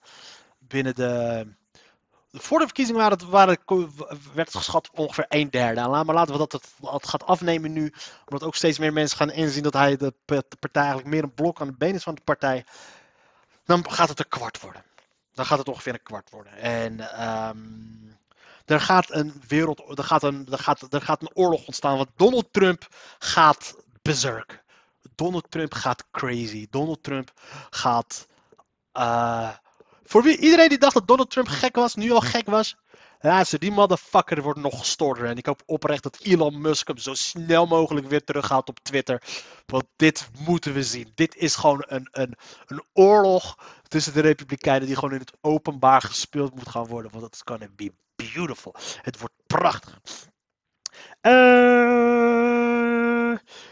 binnen 0.59 0.95
de. 0.95 1.47
Voor 2.31 2.59
de 2.59 2.65
verkiezingen 2.65 3.01
waren 3.01 3.17
het, 3.17 3.27
waren, 3.27 3.57
werd 4.33 4.47
het 4.47 4.55
geschat 4.55 4.89
ongeveer 4.93 5.25
een 5.29 5.49
derde. 5.49 5.81
Maar 5.81 6.15
laten 6.15 6.33
we 6.33 6.47
dat 6.47 6.51
het, 6.51 7.07
gaat 7.07 7.25
afnemen 7.25 7.73
nu. 7.73 7.93
Omdat 8.25 8.47
ook 8.47 8.55
steeds 8.55 8.79
meer 8.79 8.93
mensen 8.93 9.17
gaan 9.17 9.31
inzien 9.31 9.63
dat 9.63 9.73
hij 9.73 9.97
de, 9.97 10.13
de 10.25 10.43
partij 10.59 10.81
eigenlijk 10.83 11.13
meer 11.13 11.23
een 11.23 11.33
blok 11.33 11.61
aan 11.61 11.67
de 11.67 11.73
been 11.77 11.95
is 11.95 12.03
van 12.03 12.15
de 12.15 12.21
partij. 12.21 12.65
Dan 13.65 13.91
gaat 13.91 14.09
het 14.09 14.19
een 14.19 14.27
kwart 14.27 14.61
worden. 14.61 14.83
Dan 15.33 15.45
gaat 15.45 15.57
het 15.57 15.67
ongeveer 15.67 15.93
een 15.93 16.03
kwart 16.03 16.29
worden. 16.29 16.53
En 16.57 16.99
ehm, 16.99 17.57
er 18.65 18.79
gaat 18.81 19.11
een 19.11 19.43
wereld. 19.47 19.97
Er 19.97 20.03
gaat 20.03 20.23
een, 20.23 20.47
er, 20.51 20.59
gaat, 20.59 20.93
er 20.93 21.01
gaat 21.01 21.21
een 21.21 21.35
oorlog 21.35 21.65
ontstaan. 21.67 21.97
Want 21.97 22.09
Donald 22.15 22.47
Trump 22.53 22.87
gaat 23.19 23.75
berserk. 24.01 24.63
Donald 25.15 25.51
Trump 25.51 25.73
gaat 25.73 26.05
crazy. 26.11 26.67
Donald 26.69 27.03
Trump 27.03 27.31
gaat. 27.69 28.27
eh, 28.91 29.49
voor 30.03 30.23
wie, 30.23 30.37
iedereen 30.37 30.69
die 30.69 30.77
dacht 30.77 30.93
dat 30.93 31.07
Donald 31.07 31.29
Trump 31.29 31.47
gek 31.47 31.75
was, 31.75 31.95
nu 31.95 32.11
al 32.11 32.19
gek 32.21 32.45
was. 32.45 32.75
Luister, 33.25 33.59
die 33.59 33.71
motherfucker 33.71 34.41
wordt 34.41 34.59
nog 34.59 34.79
gestorder. 34.79 35.25
En 35.25 35.38
ik 35.38 35.45
hoop 35.45 35.63
oprecht 35.65 36.03
dat 36.03 36.19
Elon 36.21 36.62
Musk 36.62 36.88
hem 36.88 36.97
zo 36.97 37.13
snel 37.13 37.65
mogelijk 37.65 38.07
weer 38.07 38.23
terughaalt 38.23 38.69
op 38.69 38.79
Twitter. 38.79 39.21
Want 39.65 39.86
dit 39.95 40.29
moeten 40.39 40.73
we 40.73 40.83
zien. 40.83 41.12
Dit 41.15 41.36
is 41.36 41.55
gewoon 41.55 41.83
een, 41.88 42.07
een, 42.12 42.36
een 42.65 42.83
oorlog 42.93 43.57
tussen 43.88 44.13
de 44.13 44.21
Republikeinen 44.21 44.88
die 44.88 44.95
gewoon 44.95 45.13
in 45.13 45.19
het 45.19 45.33
openbaar 45.41 46.01
gespeeld 46.01 46.55
moet 46.55 46.69
gaan 46.69 46.86
worden. 46.86 47.12
Want 47.12 47.23
het 47.23 47.33
is 47.33 47.41
gonna 47.45 47.67
be 47.75 47.93
beautiful. 48.15 48.75
Het 49.01 49.19
wordt 49.19 49.36
prachtig. 49.47 49.99
Eh, 51.21 51.31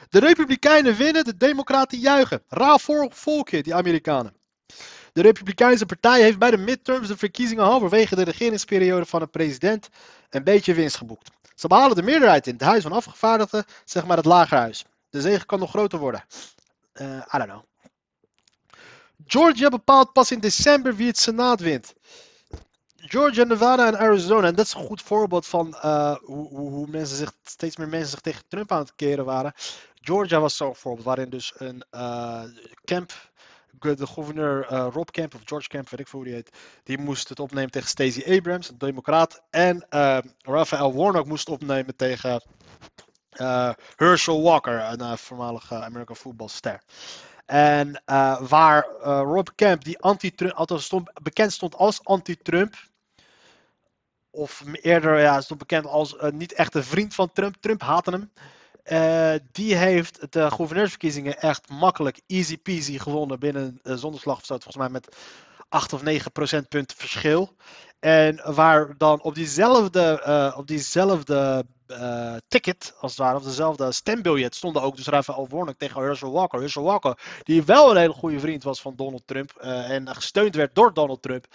de 0.09 0.19
Republikeinen 0.19 0.95
winnen, 0.95 1.23
de 1.23 1.37
Democraten 1.37 1.99
juichen. 1.99 2.43
Raar 2.47 2.79
volkje, 3.09 3.63
die 3.63 3.75
Amerikanen. 3.75 4.39
De 5.13 5.21
Republikeinse 5.21 5.85
Partij 5.85 6.21
heeft 6.21 6.39
bij 6.39 6.51
de 6.51 6.57
midterms 6.57 7.07
de 7.07 7.17
verkiezingen 7.17 7.63
halverwege 7.63 8.15
de 8.15 8.23
regeringsperiode 8.23 9.05
van 9.05 9.21
een 9.21 9.29
president 9.29 9.89
een 10.29 10.43
beetje 10.43 10.73
winst 10.73 10.97
geboekt. 10.97 11.31
Ze 11.55 11.67
behalen 11.67 11.95
de 11.95 12.03
meerderheid 12.03 12.47
in 12.47 12.53
het 12.53 12.61
Huis 12.61 12.83
van 12.83 12.91
Afgevaardigden, 12.91 13.65
zeg 13.85 14.05
maar 14.05 14.17
het 14.17 14.25
Lagerhuis. 14.25 14.85
De 15.09 15.21
zege 15.21 15.45
kan 15.45 15.59
nog 15.59 15.69
groter 15.69 15.99
worden. 15.99 16.23
Eh, 16.93 17.05
I 17.33 17.37
don't 17.37 17.49
know. 17.49 17.63
Georgia 19.25 19.69
bepaalt 19.69 20.13
pas 20.13 20.31
in 20.31 20.39
december 20.39 20.95
wie 20.95 21.07
het 21.07 21.17
Senaat 21.17 21.59
wint. 21.59 21.93
Georgia, 22.95 23.43
Nevada 23.43 23.87
en 23.87 23.97
Arizona. 23.97 24.47
En 24.47 24.55
dat 24.55 24.65
is 24.65 24.73
een 24.73 24.85
goed 24.85 25.01
voorbeeld 25.01 25.47
van 25.47 25.75
eh, 25.75 26.15
hoe, 26.15 26.47
hoe, 26.47 26.69
hoe 26.69 26.87
mensen 26.87 27.17
zich, 27.17 27.33
steeds 27.43 27.77
meer 27.77 27.87
mensen 27.87 28.09
zich 28.09 28.21
tegen 28.21 28.43
Trump 28.47 28.71
aan 28.71 28.79
het 28.79 28.95
keren 28.95 29.25
waren. 29.25 29.53
Georgia 29.95 30.39
was 30.39 30.55
zo'n 30.55 30.75
voorbeeld 30.75 31.05
waarin 31.05 31.29
dus 31.29 31.53
een 31.57 31.83
eh, 31.89 32.43
camp, 32.85 33.11
de 33.81 34.07
gouverneur 34.07 34.65
eh, 34.65 34.87
Rob 34.91 35.09
Camp 35.09 35.35
of 35.35 35.41
George 35.45 35.67
Camp, 35.67 35.89
weet 35.89 35.99
ik 35.99 36.07
hoe 36.07 36.23
die 36.23 36.33
heet, 36.33 36.57
die 36.83 36.97
moest 36.97 37.29
het 37.29 37.39
opnemen 37.39 37.71
tegen 37.71 37.89
Stacey 37.89 38.37
Abrams, 38.37 38.69
een 38.69 38.77
democraat. 38.77 39.41
En 39.49 39.85
eh 39.89 40.17
Raphael 40.41 40.93
Warnock 40.93 41.25
moest 41.25 41.49
opnemen 41.49 41.95
tegen 41.95 42.43
eh, 43.29 43.73
Herschel 43.95 44.41
Walker, 44.41 44.79
een 44.79 45.17
voormalige 45.17 45.75
American 45.75 46.15
voetbalster. 46.15 46.81
En 47.45 48.01
waar 48.39 48.85
Rob 49.03 49.47
Camp, 49.55 49.83
die 49.83 49.99
anti-Trump, 49.99 50.79
stond, 50.79 51.11
bekend 51.23 51.51
stond 51.51 51.75
als 51.75 52.05
anti-Trump, 52.05 52.75
of 54.29 54.63
eerder 54.71 55.19
ja, 55.19 55.41
stond 55.41 55.59
bekend 55.59 55.85
als 55.85 56.15
niet 56.33 56.53
echt 56.53 56.75
een 56.75 56.83
vriend 56.83 57.15
van 57.15 57.31
Trump, 57.33 57.55
Trump 57.59 57.81
haatte 57.81 58.11
hem. 58.11 58.31
Eh, 58.83 59.33
die 59.51 59.75
heeft 59.75 60.31
de 60.31 60.51
gouverneursverkiezingen 60.51 61.39
echt 61.39 61.69
makkelijk, 61.69 62.21
easy 62.27 62.57
peasy 62.57 62.97
gewonnen 62.97 63.39
binnen 63.39 63.79
een 63.83 63.97
zonderslag 63.97 64.45
volgens 64.45 64.77
mij 64.77 64.89
met 64.89 65.15
8 65.69 65.93
of 65.93 66.03
9 66.03 66.31
procentpunten 66.31 66.97
verschil. 66.97 67.55
En 67.99 68.53
waar 68.53 68.97
dan 68.97 69.21
op 69.21 69.35
diezelfde, 69.35 70.21
eh, 70.21 70.57
op 70.57 70.67
diezelfde 70.67 71.65
eh, 71.91 72.35
ticket, 72.47 72.93
als 72.99 73.11
het 73.11 73.19
ware, 73.19 73.37
of 73.37 73.43
dezelfde 73.43 73.91
stembiljet, 73.91 74.55
stonden 74.55 74.81
ook 74.81 74.95
dus 74.95 75.07
Raphael 75.07 75.47
Warnock 75.49 75.77
tegen 75.77 76.01
Herschel 76.01 76.31
Walker. 76.31 76.59
Herschel 76.59 76.83
Walker, 76.83 77.17
die 77.43 77.63
wel 77.63 77.91
een 77.91 77.97
hele 77.97 78.13
goede 78.13 78.39
vriend 78.39 78.63
was 78.63 78.81
van 78.81 78.95
Donald 78.95 79.21
Trump 79.25 79.51
eh, 79.51 79.89
en 79.89 80.15
gesteund 80.15 80.55
werd 80.55 80.75
door 80.75 80.93
Donald 80.93 81.21
Trump. 81.21 81.45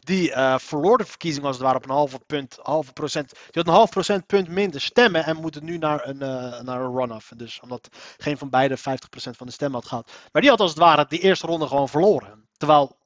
Die 0.00 0.32
eh, 0.32 0.58
verloor 0.58 0.98
de 0.98 1.04
verkiezing 1.04 1.46
als 1.46 1.56
het 1.56 1.64
ware 1.64 1.76
op 1.76 1.84
een 1.84 1.90
halve 1.90 2.18
punt, 2.26 2.58
halve 2.62 2.92
procent. 2.92 3.30
Die 3.30 3.40
had 3.52 3.66
een 3.66 3.72
half 3.72 3.90
procentpunt 3.90 4.48
minder 4.48 4.80
stemmen 4.80 5.24
en 5.24 5.36
moet 5.36 5.62
nu 5.62 5.78
naar 5.78 6.08
een, 6.08 6.18
naar 6.64 6.80
een 6.80 6.96
runoff. 6.96 7.32
Dus 7.36 7.60
omdat 7.60 7.88
geen 8.18 8.38
van 8.38 8.50
beide 8.50 8.78
50% 8.78 8.80
van 9.12 9.46
de 9.46 9.52
stemmen 9.52 9.80
had 9.80 9.88
gehad. 9.88 10.10
Maar 10.32 10.42
die 10.42 10.50
had 10.50 10.60
als 10.60 10.70
het 10.70 10.78
ware 10.78 11.06
die 11.08 11.20
eerste 11.20 11.46
ronde 11.46 11.66
gewoon 11.66 11.88
verloren. 11.88 12.48
Terwijl 12.56 12.96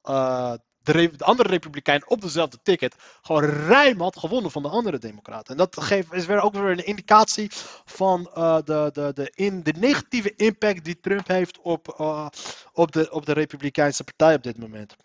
de, 0.93 1.17
de 1.17 1.23
andere 1.23 1.49
Republikein 1.49 2.09
op 2.09 2.21
dezelfde 2.21 2.59
ticket 2.63 2.95
gewoon 3.21 3.43
ruim 3.43 4.01
had 4.01 4.17
gewonnen 4.17 4.51
van 4.51 4.61
de 4.61 4.69
andere 4.69 4.97
Democraten. 4.97 5.51
En 5.51 5.57
dat 5.57 5.83
geeft, 5.83 6.13
is 6.13 6.25
weer 6.25 6.41
ook 6.41 6.53
weer 6.53 6.71
een 6.71 6.85
indicatie 6.85 7.51
van 7.85 8.29
eh, 8.33 8.57
de, 8.65 8.89
de, 8.93 9.11
de, 9.13 9.31
in, 9.35 9.63
de 9.63 9.73
negatieve 9.77 10.33
impact 10.35 10.85
die 10.85 10.99
Trump 10.99 11.27
heeft 11.27 11.59
op, 11.61 11.95
eh, 11.97 12.27
op, 12.73 12.91
de, 12.91 13.11
op 13.11 13.25
de 13.25 13.33
Republikeinse 13.33 14.03
Partij 14.03 14.35
op 14.35 14.43
dit 14.43 14.57
moment. 14.57 14.95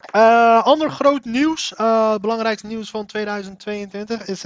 Eh, 0.00 0.62
ander 0.64 0.90
groot 0.90 1.24
nieuws, 1.24 1.74
eh, 1.74 2.14
belangrijkste 2.16 2.66
nieuws 2.66 2.90
van 2.90 3.06
2022 3.06 4.26
is 4.26 4.44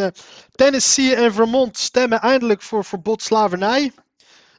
Tennessee 0.55 1.15
en 1.15 1.33
Vermont 1.33 1.79
stemmen 1.79 2.21
eindelijk 2.21 2.63
voor 2.63 2.85
verbod 2.85 3.23
slavernij. 3.23 3.93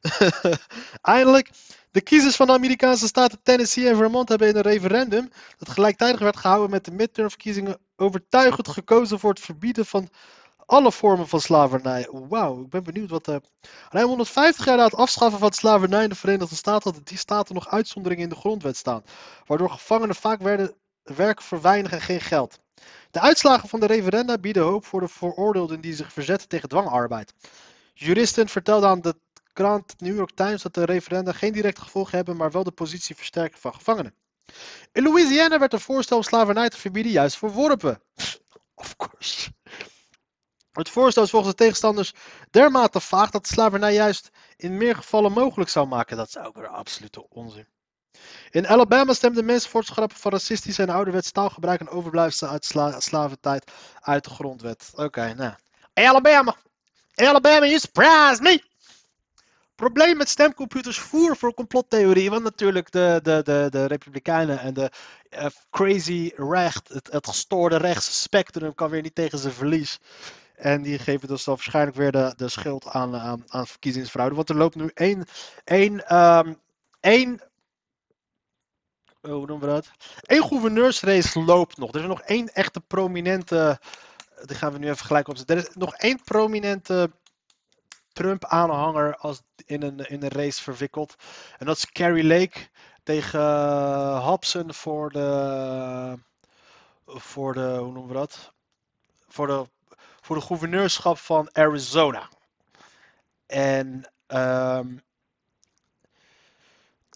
eindelijk. 1.02 1.50
De 1.96 2.02
kiezers 2.02 2.36
van 2.36 2.48
de 2.48 2.54
Amerikaanse 2.54 3.08
staten 3.08 3.40
Tennessee 3.44 3.90
en 3.90 3.96
Vermont 3.96 4.30
hebben 4.30 4.48
in 4.48 4.56
een 4.56 4.62
referendum 4.62 5.30
dat 5.58 5.70
gelijktijdig 5.70 6.20
werd 6.20 6.38
gehouden 6.38 6.70
met 6.70 6.86
de 6.86 6.92
midtermverkiezingen 6.92 7.78
overtuigend 7.96 8.68
gekozen 8.68 9.20
voor 9.20 9.30
het 9.30 9.40
verbieden 9.40 9.86
van 9.86 10.10
alle 10.66 10.92
vormen 10.92 11.28
van 11.28 11.42
slavernij. 11.42 12.08
Wauw, 12.12 12.62
ik 12.62 12.70
ben 12.70 12.84
benieuwd 12.84 13.10
wat. 13.10 13.28
eh 13.28 13.36
ruim 13.90 14.08
150 14.08 14.66
jaar 14.66 14.78
na 14.78 14.84
het 14.84 14.96
afschaffen 14.96 15.40
van 15.40 15.52
slavernij 15.52 16.04
in 16.04 16.10
de 16.10 16.16
Verenigde 16.16 16.56
Staten 16.56 16.84
hadden 16.84 17.04
die 17.04 17.18
staten 17.18 17.56
nog 17.56 17.70
uitzonderingen 17.70 18.24
in 18.24 18.30
de 18.30 18.36
grondwet 18.36 18.78
staan, 18.78 19.04
waardoor 19.46 19.70
gevangenen 19.70 20.16
vaak 20.16 20.42
werden 20.42 20.76
werk 21.04 21.42
voor 21.42 21.62
weinig 21.62 21.92
en 21.92 22.02
geen 22.02 22.22
geld. 22.22 22.60
De 23.12 23.20
uitslagen 23.20 23.70
van 23.70 23.80
de 23.80 23.86
referenda 23.86 24.38
bieden 24.38 24.64
hoop 24.64 24.86
voor 24.86 25.00
de 25.00 25.08
veroordeelden 25.08 25.82
die 25.82 25.96
zich 25.96 26.14
verzetten 26.14 26.48
tegen 26.48 26.70
dwangarbeid. 26.70 27.34
Juristen 27.94 28.48
vertelden 28.48 28.90
aan 28.90 29.02
de 29.02 29.16
krant 29.56 29.94
New 30.00 30.16
York 30.16 30.32
Times 30.36 30.62
dat 30.62 30.74
de 30.74 30.86
referenda 30.86 31.32
geen 31.32 31.54
directe 31.54 31.82
gevolgen 31.82 32.16
hebben, 32.16 32.38
maar 32.38 32.52
wel 32.52 32.64
de 32.64 32.72
positie 32.72 33.16
versterken 33.16 33.60
van 33.60 33.74
gevangenen. 33.74 34.16
In 34.92 35.04
Louisiana 35.04 35.60
werd 35.60 35.74
een 35.74 35.80
voorstel 35.80 36.18
om 36.18 36.24
slavernij 36.24 36.70
te 36.70 36.78
verbieden 36.78 37.12
juist 37.12 37.38
verworpen. 37.38 38.02
Of 38.76 38.96
course. 38.96 39.52
Het 40.72 40.90
voorstel 40.90 41.24
is 41.24 41.30
volgens 41.30 41.52
de 41.52 41.58
tegenstanders 41.58 42.14
dermate 42.50 43.00
vaag 43.00 43.30
dat 43.30 43.48
slavernij 43.48 43.94
juist 43.94 44.30
in 44.56 44.78
meer 44.78 44.96
gevallen 44.96 45.32
mogelijk 45.32 45.70
zou 45.70 45.88
maken. 45.88 46.18
Dat 46.18 46.28
is 46.28 46.38
ook 46.38 46.56
weer 46.56 46.68
absolute 46.68 47.30
onzin. 47.30 47.68
In 48.50 48.68
Alabama 48.68 49.14
stemden 49.14 49.46
mensen 49.46 49.70
voor 49.70 49.80
het 49.80 49.90
schrappen 49.90 50.18
van 50.18 50.32
racistisch 50.32 50.80
en 50.80 50.90
ouderwets 50.90 51.32
taalgebruik 51.32 51.80
en 51.80 51.90
overblijfselen 51.90 52.52
uit 52.52 52.66
sla 52.66 53.00
slaventijd 53.00 53.72
uit 54.00 54.24
de 54.24 54.30
grondwet. 54.30 54.92
Oké, 54.96 55.34
nou. 55.34 55.54
Alabama! 55.94 56.56
Alabama, 57.16 57.66
you 57.66 57.80
surprise 57.80 58.42
me! 58.42 58.74
Probleem 59.76 60.18
met 60.18 60.30
stemcomputers 60.30 61.00
voer 61.00 61.38
voor 61.38 61.54
complottheorie. 61.54 62.30
Want 62.30 62.44
natuurlijk 62.44 62.92
de, 62.92 63.20
de, 63.24 63.42
de, 63.44 63.68
de 63.70 63.86
Republikeinen 63.86 64.60
en 64.60 64.74
de 64.74 64.92
uh, 65.30 65.46
crazy 65.70 66.32
recht, 66.36 66.90
het, 66.90 67.12
het 67.12 67.28
gestoorde 67.28 67.78
rechtsspectrum 67.78 68.76
kan 68.76 68.90
weer 68.90 69.02
niet 69.02 69.16
tegen 69.16 69.38
zijn 69.38 69.54
verlies. 69.54 70.00
En 70.56 70.82
die 70.82 71.00
geven 71.00 71.28
dus 71.28 71.44
dan 71.44 71.56
waarschijnlijk 71.56 71.98
weer 71.98 72.12
de, 72.12 72.34
de 72.36 72.50
schuld 72.50 72.88
aan, 72.88 73.16
aan, 73.16 73.44
aan 73.48 73.68
verkiezingsfraude. 73.68 74.36
Want 74.36 74.50
er 74.50 74.56
loopt 74.56 74.76
nu 74.76 74.92
één, 74.94 75.26
één, 75.64 76.16
um, 76.16 76.60
één 77.00 77.42
hoe 79.22 79.46
noemen 79.46 79.68
we 79.68 79.74
dat? 79.74 79.92
Eén 80.22 80.44
gouverneursrace 80.44 81.40
loopt 81.44 81.78
nog. 81.78 81.94
Er 81.94 82.02
is 82.02 82.08
nog 82.08 82.22
één 82.22 82.48
echte 82.54 82.82
prominente. 82.82 83.80
Die 84.46 84.56
gaan 84.56 84.74
we 84.74 84.80
nu 84.80 84.90
even 84.90 85.06
gelijk 85.06 85.28
opzetten. 85.28 85.58
Er 85.58 85.62
is 85.62 85.76
nog 85.76 85.96
één 85.96 86.22
prominente 86.24 87.12
Trump-aanhanger 88.16 89.18
in 89.66 89.82
een, 89.82 90.00
in 90.00 90.24
een 90.24 90.30
race 90.30 90.62
verwikkeld. 90.62 91.16
En 91.58 91.66
dat 91.66 91.78
is 91.78 91.92
Carrie 91.92 92.24
Lake 92.24 92.68
tegen 93.04 94.18
Hobson 94.18 94.74
voor 94.74 95.10
de. 95.12 96.20
Voor 97.06 97.54
de. 97.54 97.78
Hoe 97.80 97.92
noemen 97.92 98.08
we 98.08 98.14
dat? 98.14 98.54
Voor 99.28 99.48
de, 99.48 99.70
voor 100.22 100.36
de 100.36 100.42
gouverneurschap 100.42 101.18
van 101.18 101.50
Arizona. 101.52 102.30
En. 103.46 104.12
Um, 104.28 105.04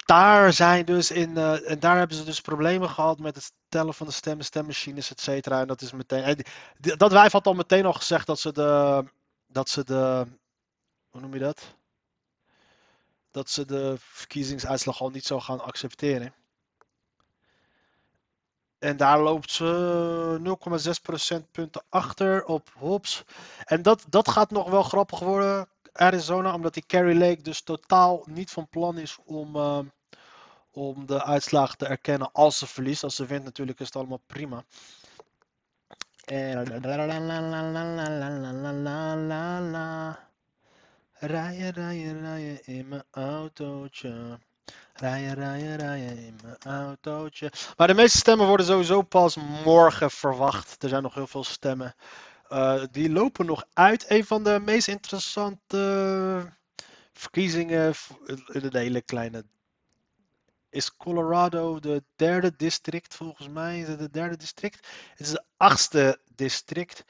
daar 0.06 0.54
zijn 0.54 0.86
dus 0.86 1.12
in, 1.12 1.32
uh, 1.32 1.70
en 1.70 1.80
daar 1.80 1.98
hebben 1.98 2.18
ze 2.18 2.24
dus 2.24 2.42
problemen 2.42 2.90
gehad 2.90 3.20
met 3.20 3.36
het 3.36 3.52
tellen 3.68 3.94
van 3.94 4.08
de 4.08 4.14
stemmen, 4.14 4.46
stemmachines, 4.46 5.12
et 5.12 5.22
cetera. 5.22 5.62
En 5.62 5.68
dat 5.68 5.82
is 5.82 5.92
meteen. 5.92 6.46
Dat 6.80 7.12
wijf 7.12 7.32
had 7.32 7.48
al 7.48 7.54
meteen 7.54 7.86
al 7.86 7.94
gezegd 7.94 8.28
dat 8.28 8.40
ze 8.40 8.52
de. 8.52 9.04
Dat 9.48 9.70
ze 9.70 9.84
de. 9.84 10.26
Hoe 11.10 11.22
noem 11.22 11.34
je 11.34 11.40
dat? 11.40 11.76
Dat 13.32 13.50
ze 13.50 13.66
de 13.66 13.96
verkiezingsuitslag 13.98 15.02
al 15.02 15.10
niet 15.10 15.26
zou 15.26 15.42
gaan 15.42 15.60
accepteren. 15.60 16.34
En 18.80 18.98
daar 18.98 19.20
loopt 19.20 19.52
ze 19.52 20.58
0,6 20.88 21.02
procentpunten 21.02 21.84
achter 21.90 22.46
op 22.46 22.70
Hobbs. 22.78 23.24
En 23.66 23.82
dat, 23.82 24.06
dat 24.10 24.30
gaat 24.30 24.52
nog 24.52 24.70
wel 24.70 24.84
grappig 24.84 25.20
worden, 25.20 25.70
Arizona, 25.92 26.54
omdat 26.54 26.74
die 26.74 26.86
Carrie 26.86 27.18
Lake 27.18 27.42
dus 27.42 27.62
totaal 27.62 28.24
niet 28.26 28.52
van 28.52 28.68
plan 28.68 28.98
is 28.98 29.18
om. 29.26 29.56
Uh, 29.56 29.80
om 30.72 31.06
de 31.06 31.24
uitslagen 31.24 31.78
te 31.78 31.86
erkennen 31.86 32.32
als 32.32 32.58
ze 32.58 32.68
verliest. 32.68 33.04
Als 33.04 33.16
ze 33.16 33.26
wint 33.26 33.44
natuurlijk 33.44 33.80
is 33.80 33.86
het 33.86 33.96
allemaal 33.96 34.22
prima. 34.28 34.64
En... 36.26 36.82
Rijden, 41.20 41.72
rijden, 41.72 42.22
rijden 42.22 42.66
in 42.66 42.88
mijn 42.88 43.04
autootje. 43.12 44.40
Rijden, 44.94 45.34
rijden, 45.34 45.76
rijden 45.76 46.18
in 46.18 46.40
mijn 46.44 46.58
autootje. 46.78 47.52
Maar 47.78 47.88
de 47.88 47.94
meeste 47.94 48.18
stemmen 48.18 48.48
worden 48.48 48.66
sowieso 48.66 49.02
pas 49.02 49.36
morgen 49.66 50.12
verwacht. 50.12 50.84
Er 50.84 50.90
zijn 50.90 51.04
nog 51.04 51.14
heel 51.14 51.28
veel 51.28 51.44
stemmen. 51.44 51.96
Uh, 52.50 52.84
die 52.92 53.10
lopen 53.12 53.46
nog 53.46 53.66
uit. 53.74 54.06
Een 54.08 54.26
van 54.26 54.44
de 54.44 54.60
meest 54.66 54.88
interessante 54.88 56.58
verkiezingen 57.14 57.94
in 58.52 58.70
de 58.70 58.80
hele 58.80 59.02
kleine 59.02 59.46
is 60.70 60.98
Colorado 60.98 61.80
de 61.80 62.04
derde 62.16 62.56
district, 62.56 63.16
volgens 63.16 63.48
mij 63.48 63.80
is 63.80 63.88
het 63.88 64.00
de 64.00 64.10
derde 64.10 64.38
district. 64.38 64.88
Het 65.10 65.20
is 65.20 65.32
de 65.32 65.44
achtste 65.58 66.20
district. 66.36 67.04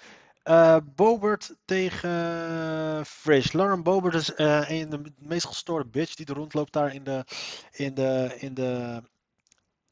Uh, 0.49 0.77
Bobert 0.95 1.55
tegen 1.65 3.05
Frisch. 3.05 3.53
Lauren 3.53 3.83
Bobert 3.83 4.13
is 4.13 4.31
uh, 4.37 4.69
een 4.69 4.89
de 4.89 5.01
meest 5.17 5.45
gestoorde 5.45 5.89
bitch 5.89 6.15
die 6.15 6.25
er 6.25 6.35
rondloopt 6.35 6.73
daar 6.73 6.93
in 6.93 7.03
de, 7.03 7.23
in 7.71 7.93
de, 7.93 8.35
in 8.39 8.53
de, 8.53 9.01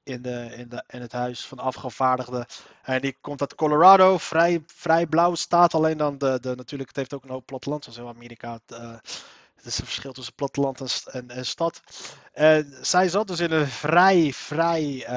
in, 0.04 0.22
de, 0.22 0.50
in, 0.56 0.70
de, 0.70 0.84
in 0.88 1.02
het 1.02 1.12
huis 1.12 1.46
van 1.46 1.60
afgevaardigden. 1.60 2.46
En 2.84 3.02
die 3.02 3.18
komt 3.22 3.42
uit 3.42 3.56
Colorado, 3.56 4.18
vrij, 4.18 4.64
vrij 4.66 5.08
blauw 5.08 5.36
staat. 5.36 5.74
Alleen 5.74 5.98
dan 5.98 6.18
de, 6.18 6.38
de, 6.42 6.56
natuurlijk, 6.56 6.90
het 6.90 6.98
heeft 6.98 7.14
ook 7.14 7.24
een 7.24 7.30
hoop 7.30 7.46
platteland, 7.46 7.84
zoals 7.84 7.98
heel 7.98 8.08
Amerika. 8.08 8.60
Uh, 8.68 8.96
het 9.56 9.66
is 9.66 9.80
een 9.80 9.86
verschil 9.86 10.14
tussen 10.14 10.36
platteland 10.36 10.82
en, 10.82 10.90
en, 11.12 11.30
en 11.30 11.46
stad. 11.46 11.82
En 12.34 12.74
zij 12.82 13.10
zat 13.10 13.28
dus 13.28 13.40
in 13.40 13.52
een 13.52 13.68
vrij, 13.68 14.34
vrij, 14.34 15.08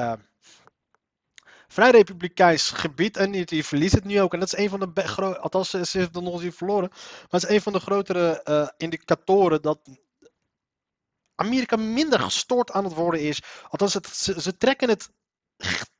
vrij 1.71 1.91
republikeins 1.91 2.69
gebied. 2.69 3.17
En 3.17 3.31
die 3.31 3.65
verliest 3.65 3.93
het 3.93 4.03
nu 4.03 4.21
ook. 4.21 4.33
En 4.33 4.39
dat 4.39 4.53
is 4.53 4.59
een 4.59 4.69
van 4.69 4.79
de 4.79 5.01
grote, 5.07 5.39
althans 5.39 5.69
ze 5.69 5.97
heeft 5.97 6.13
dan 6.13 6.23
nog 6.23 6.41
niet 6.41 6.55
verloren. 6.55 6.89
Maar 6.89 7.27
het 7.29 7.43
is 7.43 7.49
een 7.49 7.61
van 7.61 7.73
de 7.73 7.79
grotere 7.79 8.41
uh, 8.49 8.67
indicatoren 8.77 9.61
dat 9.61 9.79
Amerika 11.35 11.75
minder 11.75 12.19
gestoord 12.19 12.71
aan 12.71 12.83
het 12.83 12.93
worden 12.93 13.21
is. 13.21 13.41
Althans, 13.69 13.93
het, 13.93 14.07
ze, 14.07 14.57
trekken 14.57 14.89
het 14.89 15.09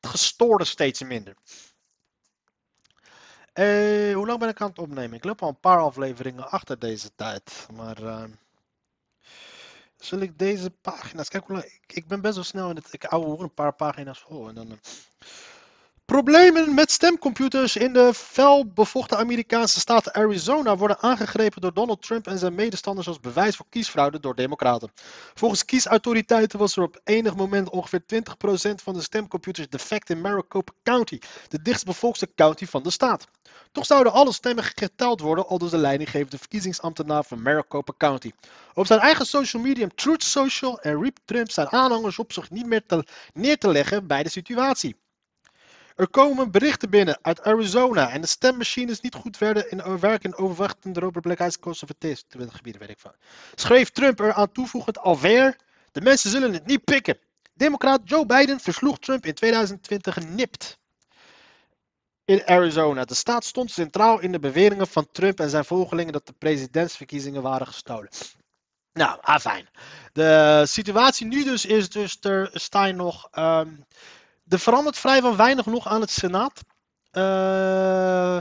gestoorde 0.02 0.66
steeds 0.66 1.02
minder. 1.02 1.36
Uh, 3.54 4.16
hoe 4.16 4.28
lang 4.28 4.40
ben 4.40 4.50
ik 4.50 4.62
aan 4.62 4.70
het 4.70 4.80
opnemen? 4.80 5.18
Ik 5.18 5.24
loop 5.24 5.42
al 5.42 5.50
een 5.50 5.60
paar 5.60 5.80
afleveringen 5.80 6.50
achter 6.50 6.80
deze 6.80 7.16
tijd. 7.16 7.68
Maar. 7.74 8.04
Uh, 8.04 8.24
zal 10.04 10.20
ik 10.20 10.38
deze 10.38 10.70
pagina's. 10.70 11.30
Kijk 11.30 11.48
hoe. 11.48 11.72
Ik, 11.88 12.08
ben 12.08 12.22
best 12.22 12.36
wel 12.36 12.44
snel 12.44 12.70
in 12.70 12.76
het. 12.76 12.88
Ik 12.94 13.04
hou 13.04 13.42
een 13.42 13.54
paar 13.54 13.74
pagina's 13.74 14.20
vol. 14.20 14.48
En 14.48 14.56
dan. 14.56 14.80
Problemen 16.12 16.74
met 16.74 16.92
stemcomputers 16.92 17.76
in 17.76 17.94
de 17.94 18.14
felbevochten 18.14 19.18
Amerikaanse 19.18 19.80
staat 19.80 20.14
Arizona 20.14 20.78
worden 20.78 21.00
aangegrepen 21.00 21.62
door 21.62 21.74
Donald 21.74 22.02
Trump 22.02 22.28
en 22.28 22.38
zijn 22.38 22.56
medestanders 22.56 23.08
als 23.08 23.20
bewijs 23.20 23.56
voor 23.56 23.66
kiesfraude 23.70 24.20
door 24.20 24.36
Democraten. 24.36 24.92
Volgens 25.34 25.66
kiesautoriteiten 25.66 26.60
was 26.60 26.78
er 26.78 26.84
op 26.84 27.00
enig 27.04 27.36
moment 27.36 27.70
ongeveer 27.70 28.02
20% 28.02 28.74
van 28.84 28.94
de 28.94 29.02
stemcomputers 29.02 29.70
defect 29.70 30.10
in 30.10 30.22
Maricopa 30.22 30.72
County, 30.84 31.20
de 31.48 31.62
dichtstbevolkte 31.62 32.34
county 32.36 32.66
van 32.66 32.84
de 32.84 32.90
staat. 32.90 33.28
Toch 33.72 33.86
zouden 33.86 34.14
alle 34.14 34.34
stemmen 34.34 34.64
geteld 34.64 35.20
worden, 35.20 35.48
aldus 35.48 35.70
de 35.70 35.78
leidinggevende 35.78 36.38
verkiezingsambtenaar 36.38 37.24
van 37.24 37.42
Maricopa 37.42 37.94
County. 37.98 38.32
Op 38.74 38.86
zijn 38.86 39.00
eigen 39.00 39.26
social 39.26 39.62
media 39.62 39.88
Truth 39.96 40.24
Social 40.24 40.80
en 40.80 41.02
riep 41.02 41.18
Trump 41.26 41.52
zijn 41.52 41.72
aanhangers 41.72 42.20
op 42.20 42.34
zich 42.34 42.50
niet 42.50 42.66
meer 42.66 42.86
te, 42.86 43.06
neer 43.34 43.58
te 43.58 43.72
leggen 43.72 44.08
bij 44.08 44.24
de 44.24 44.30
situatie. 44.30 44.96
Er 46.02 46.10
komen 46.10 46.52
berichten 46.52 46.90
binnen 46.90 47.20
uit 47.22 47.44
Arizona 47.44 48.10
en 48.10 48.22
de 48.22 48.28
stemmachines 48.28 49.02
niet 49.02 49.16
goed 49.16 49.38
werden 49.38 49.72
in 49.72 50.00
werken 50.00 50.30
in 50.30 50.36
overwachtende 50.36 51.00
republikeinse 51.00 51.60
conservatische 51.60 52.26
gebieden, 52.30 52.82
weet 52.82 52.90
ik 52.90 53.00
van. 53.00 53.12
Schreef 53.56 53.90
Trump 53.90 54.20
er 54.20 54.34
aan 54.34 54.52
toevoegend 54.52 55.00
alweer, 55.00 55.56
de 55.92 56.02
mensen 56.02 56.30
zullen 56.30 56.54
het 56.54 56.66
niet 56.66 56.84
pikken. 56.84 57.18
Democraat 57.54 58.02
Joe 58.04 58.26
Biden 58.26 58.60
versloeg 58.60 59.00
Trump 59.00 59.26
in 59.26 59.34
2020 59.34 60.28
nipt. 60.28 60.80
In 62.26 62.46
Arizona. 62.46 63.06
De 63.06 63.14
staat 63.14 63.46
stond 63.46 63.72
centraal 63.72 64.20
in 64.20 64.32
de 64.32 64.40
beweringen 64.40 64.88
van 64.88 65.08
Trump 65.12 65.40
en 65.40 65.50
zijn 65.50 65.66
volgelingen 65.66 66.14
dat 66.14 66.28
de 66.28 66.34
presidentsverkiezingen 66.38 67.42
waren 67.42 67.68
gestolen. 67.68 68.10
Nou, 68.94 69.18
afijn. 69.22 69.70
De 70.14 70.64
situatie 70.68 71.28
nu 71.28 71.44
dus 71.44 71.66
is 71.66 71.90
dus, 71.90 72.18
er 72.22 72.50
staan 72.54 72.96
nog 72.96 73.28
um, 73.38 73.86
er 74.52 74.60
verandert 74.60 74.98
vrij 74.98 75.22
van 75.22 75.36
weinig 75.36 75.66
nog 75.66 75.88
aan 75.88 76.02
het 76.02 76.12
Senaat. 76.12 76.64
Uh, 77.12 78.38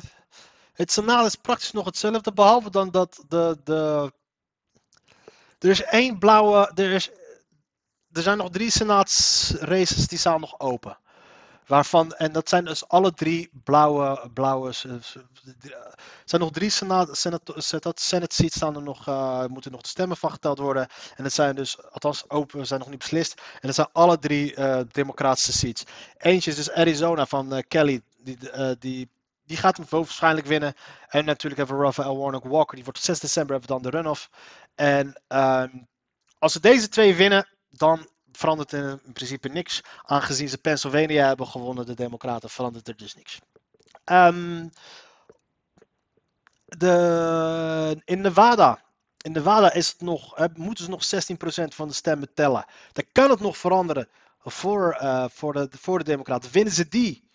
het 0.73 0.93
Senaat 0.93 1.27
is 1.27 1.35
praktisch 1.35 1.73
nog 1.73 1.85
hetzelfde, 1.85 2.33
behalve 2.33 2.71
dan 2.71 2.91
dat 2.91 3.25
de. 3.29 3.61
de 3.65 4.13
er 5.59 5.71
is 5.71 5.83
één 5.83 6.19
blauwe. 6.19 6.71
Er, 6.75 6.91
is, 6.91 7.11
er 8.13 8.23
zijn 8.23 8.39
nog 8.39 8.51
drie 8.51 8.71
Senaatsraces 8.71 10.09
die 10.09 10.19
staan 10.19 10.41
nog 10.41 10.61
open. 10.61 10.99
Waarvan, 11.71 12.13
en 12.13 12.33
dat 12.33 12.49
zijn 12.49 12.65
dus 12.65 12.89
alle 12.89 13.13
drie 13.13 13.51
blauwe, 13.65 14.31
blauwe 14.35 14.69
er 14.69 15.13
zijn 16.25 16.41
nog 16.41 16.51
drie 16.51 16.71
Senate, 16.71 17.93
seats 18.35 18.57
staan 18.57 18.77
er 18.77 18.83
nog, 18.83 19.09
uh, 19.09 19.45
moeten 19.47 19.73
nog 19.73 19.81
de 19.81 19.89
stemmen 19.89 20.17
van 20.17 20.31
geteld 20.31 20.59
worden. 20.59 20.89
En 21.17 21.25
het 21.25 21.33
zijn 21.33 21.55
dus, 21.55 21.83
althans 21.91 22.31
open, 22.31 22.67
zijn 22.67 22.81
nog 22.81 22.89
niet 22.89 22.99
beslist. 22.99 23.35
En 23.35 23.67
het 23.67 23.75
zijn 23.75 23.89
alle 23.93 24.19
drie 24.19 24.57
uh, 24.57 24.81
democratische 24.93 25.53
seats. 25.53 25.85
Eentje 26.17 26.51
is 26.51 26.57
dus 26.57 26.71
Arizona 26.71 27.27
van 27.27 27.65
Kelly, 27.69 28.01
die, 28.19 28.39
die, 28.79 29.11
die 29.45 29.57
gaat 29.57 29.77
hem 29.77 29.87
waarschijnlijk 29.89 30.47
winnen. 30.47 30.75
En 31.09 31.25
natuurlijk 31.25 31.61
hebben 31.61 31.79
we 31.79 31.85
Rafael 31.85 32.19
Warnock 32.19 32.45
Walker. 32.45 32.75
Die 32.75 32.85
wordt 32.85 32.99
op 32.99 33.05
6 33.05 33.21
december 33.21 33.53
hebben 33.53 33.77
we 33.77 33.83
dan 33.83 33.91
de 33.91 33.97
runoff. 33.97 34.31
En 34.75 35.21
ehm, 35.27 35.69
als 36.39 36.53
ze 36.53 36.61
deze 36.61 36.89
twee 36.89 37.15
winnen, 37.15 37.49
dan 37.69 38.09
verandert 38.33 38.73
er 38.73 39.01
in 39.05 39.13
principe 39.13 39.49
niks. 39.49 39.83
Aangezien 40.03 40.49
ze 40.49 40.59
Pennsylvania 40.59 41.27
hebben 41.27 41.47
gewonnen, 41.47 41.87
de 41.87 41.95
Democraten, 41.95 42.51
verandert 42.51 42.89
er 42.89 42.97
dus 42.97 43.15
niks. 43.15 43.41
Ehm, 44.05 44.69
de, 46.65 48.01
in 48.05 48.21
Nevada. 48.21 48.83
In 49.23 49.33
Nevada 49.33 49.73
is 49.73 49.89
het 49.89 50.01
nog, 50.01 50.49
moeten 50.55 50.85
ze 50.85 50.91
nog 50.91 51.05
16% 51.05 51.75
van 51.75 51.89
de 51.89 51.95
stemmen 51.95 52.35
tellen. 52.35 52.65
Dan 52.93 53.05
kan 53.13 53.31
het 53.31 53.41
nog 53.41 53.57
veranderen 53.57 54.09
voor, 54.39 54.93
eh, 54.93 55.25
voor, 55.29 55.53
de, 55.53 55.69
voor 55.71 55.99
de 55.99 56.05
Democraten. 56.05 56.51
Winnen 56.53 56.73
ze 56.73 56.89
die, 56.89 57.30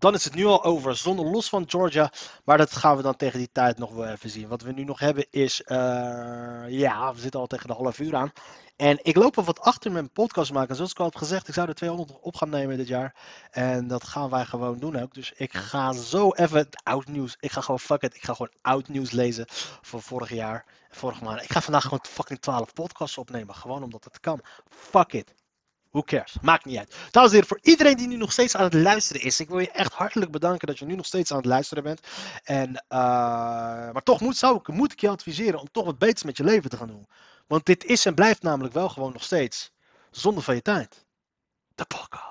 dan 0.00 0.14
is 0.14 0.24
het 0.24 0.34
nu 0.34 0.44
al 0.44 0.64
over. 0.64 0.96
Zonder 0.96 1.26
los 1.26 1.48
van 1.48 1.64
Georgia. 1.68 2.12
Maar 2.44 2.58
dat 2.58 2.72
gaan 2.76 2.96
we 2.96 3.02
dan 3.02 3.16
tegen 3.16 3.38
die 3.38 3.50
tijd 3.52 3.78
nog 3.78 3.92
wel 3.92 4.06
even 4.06 4.30
zien. 4.30 4.48
Wat 4.48 4.62
we 4.62 4.72
nu 4.72 4.84
nog 4.84 4.98
hebben 4.98 5.26
is. 5.30 5.62
eh, 5.62 5.76
ja, 6.68 7.14
we 7.14 7.20
zitten 7.20 7.40
al 7.40 7.46
tegen 7.46 7.66
de 7.68 7.74
half 7.74 7.98
uur 7.98 8.16
aan. 8.16 8.32
En 8.76 8.98
ik 9.02 9.16
loop 9.16 9.34
wel 9.34 9.44
wat 9.44 9.60
achter 9.60 9.92
mijn 9.92 10.10
podcast 10.10 10.52
maken. 10.52 10.74
Zoals 10.76 10.90
ik 10.90 10.98
al 10.98 11.04
heb 11.04 11.16
gezegd, 11.16 11.48
ik 11.48 11.54
zou 11.54 11.68
er 11.68 11.74
200 11.74 12.18
op 12.20 12.36
gaan 12.36 12.48
nemen 12.50 12.76
dit 12.76 12.88
jaar. 12.88 13.14
En 13.50 13.86
dat 13.86 14.04
gaan 14.04 14.30
wij 14.30 14.44
gewoon 14.44 14.78
doen 14.78 14.96
ook. 14.96 15.14
Dus 15.14 15.32
ik 15.36 15.52
ga 15.52 15.92
zo 15.92 16.30
even 16.30 16.58
het 16.58 16.80
oud 16.84 17.06
nieuws. 17.06 17.36
Ik 17.40 17.52
ga 17.52 17.60
gewoon 17.60 17.80
fuck 17.80 18.02
it. 18.02 18.14
Ik 18.14 18.24
ga 18.24 18.32
gewoon 18.32 18.52
oud 18.62 18.88
nieuws 18.88 19.10
lezen 19.10 19.44
van 19.80 20.02
vorig 20.02 20.30
jaar. 20.32 20.64
Vorige 20.90 21.24
maand. 21.24 21.42
Ik 21.42 21.52
ga 21.52 21.60
vandaag 21.60 21.82
gewoon 21.82 22.04
fucking 22.08 22.40
12 22.40 22.72
podcasts 22.72 23.18
opnemen. 23.18 23.54
Gewoon 23.54 23.82
omdat 23.82 24.04
het 24.04 24.20
kan. 24.20 24.40
Fuck 24.68 25.12
it. 25.12 25.34
Who 25.90 26.02
cares? 26.02 26.36
Maakt 26.40 26.64
niet 26.64 26.78
uit. 26.78 26.96
En 27.10 27.30
heren, 27.30 27.46
voor 27.46 27.58
iedereen 27.62 27.96
die 27.96 28.06
nu 28.06 28.16
nog 28.16 28.32
steeds 28.32 28.56
aan 28.56 28.64
het 28.64 28.74
luisteren 28.74 29.22
is. 29.22 29.40
Ik 29.40 29.48
wil 29.48 29.58
je 29.58 29.70
echt 29.70 29.92
hartelijk 29.92 30.30
bedanken 30.30 30.66
dat 30.66 30.78
je 30.78 30.86
nu 30.86 30.94
nog 30.94 31.06
steeds 31.06 31.30
aan 31.30 31.36
het 31.36 31.46
luisteren 31.46 31.82
bent. 31.82 32.00
En, 32.44 32.84
eh, 32.88 32.98
maar 33.92 34.02
toch 34.02 34.20
moet, 34.20 34.36
zou 34.36 34.56
ik, 34.56 34.68
moet 34.68 34.92
ik 34.92 35.00
je 35.00 35.08
adviseren 35.08 35.60
om 35.60 35.70
toch 35.70 35.84
wat 35.84 35.98
beters 35.98 36.22
met 36.22 36.36
je 36.36 36.44
leven 36.44 36.70
te 36.70 36.76
gaan 36.76 36.88
doen. 36.88 37.08
Want 37.46 37.66
dit 37.66 37.84
is 37.84 38.06
en 38.06 38.14
blijft 38.14 38.42
namelijk 38.42 38.74
wel 38.74 38.88
gewoon 38.88 39.12
nog 39.12 39.22
steeds 39.22 39.72
zonde 40.10 40.40
van 40.40 40.54
je 40.54 40.62
tijd. 40.62 41.06
De 41.74 41.84
podcast. 41.84 42.29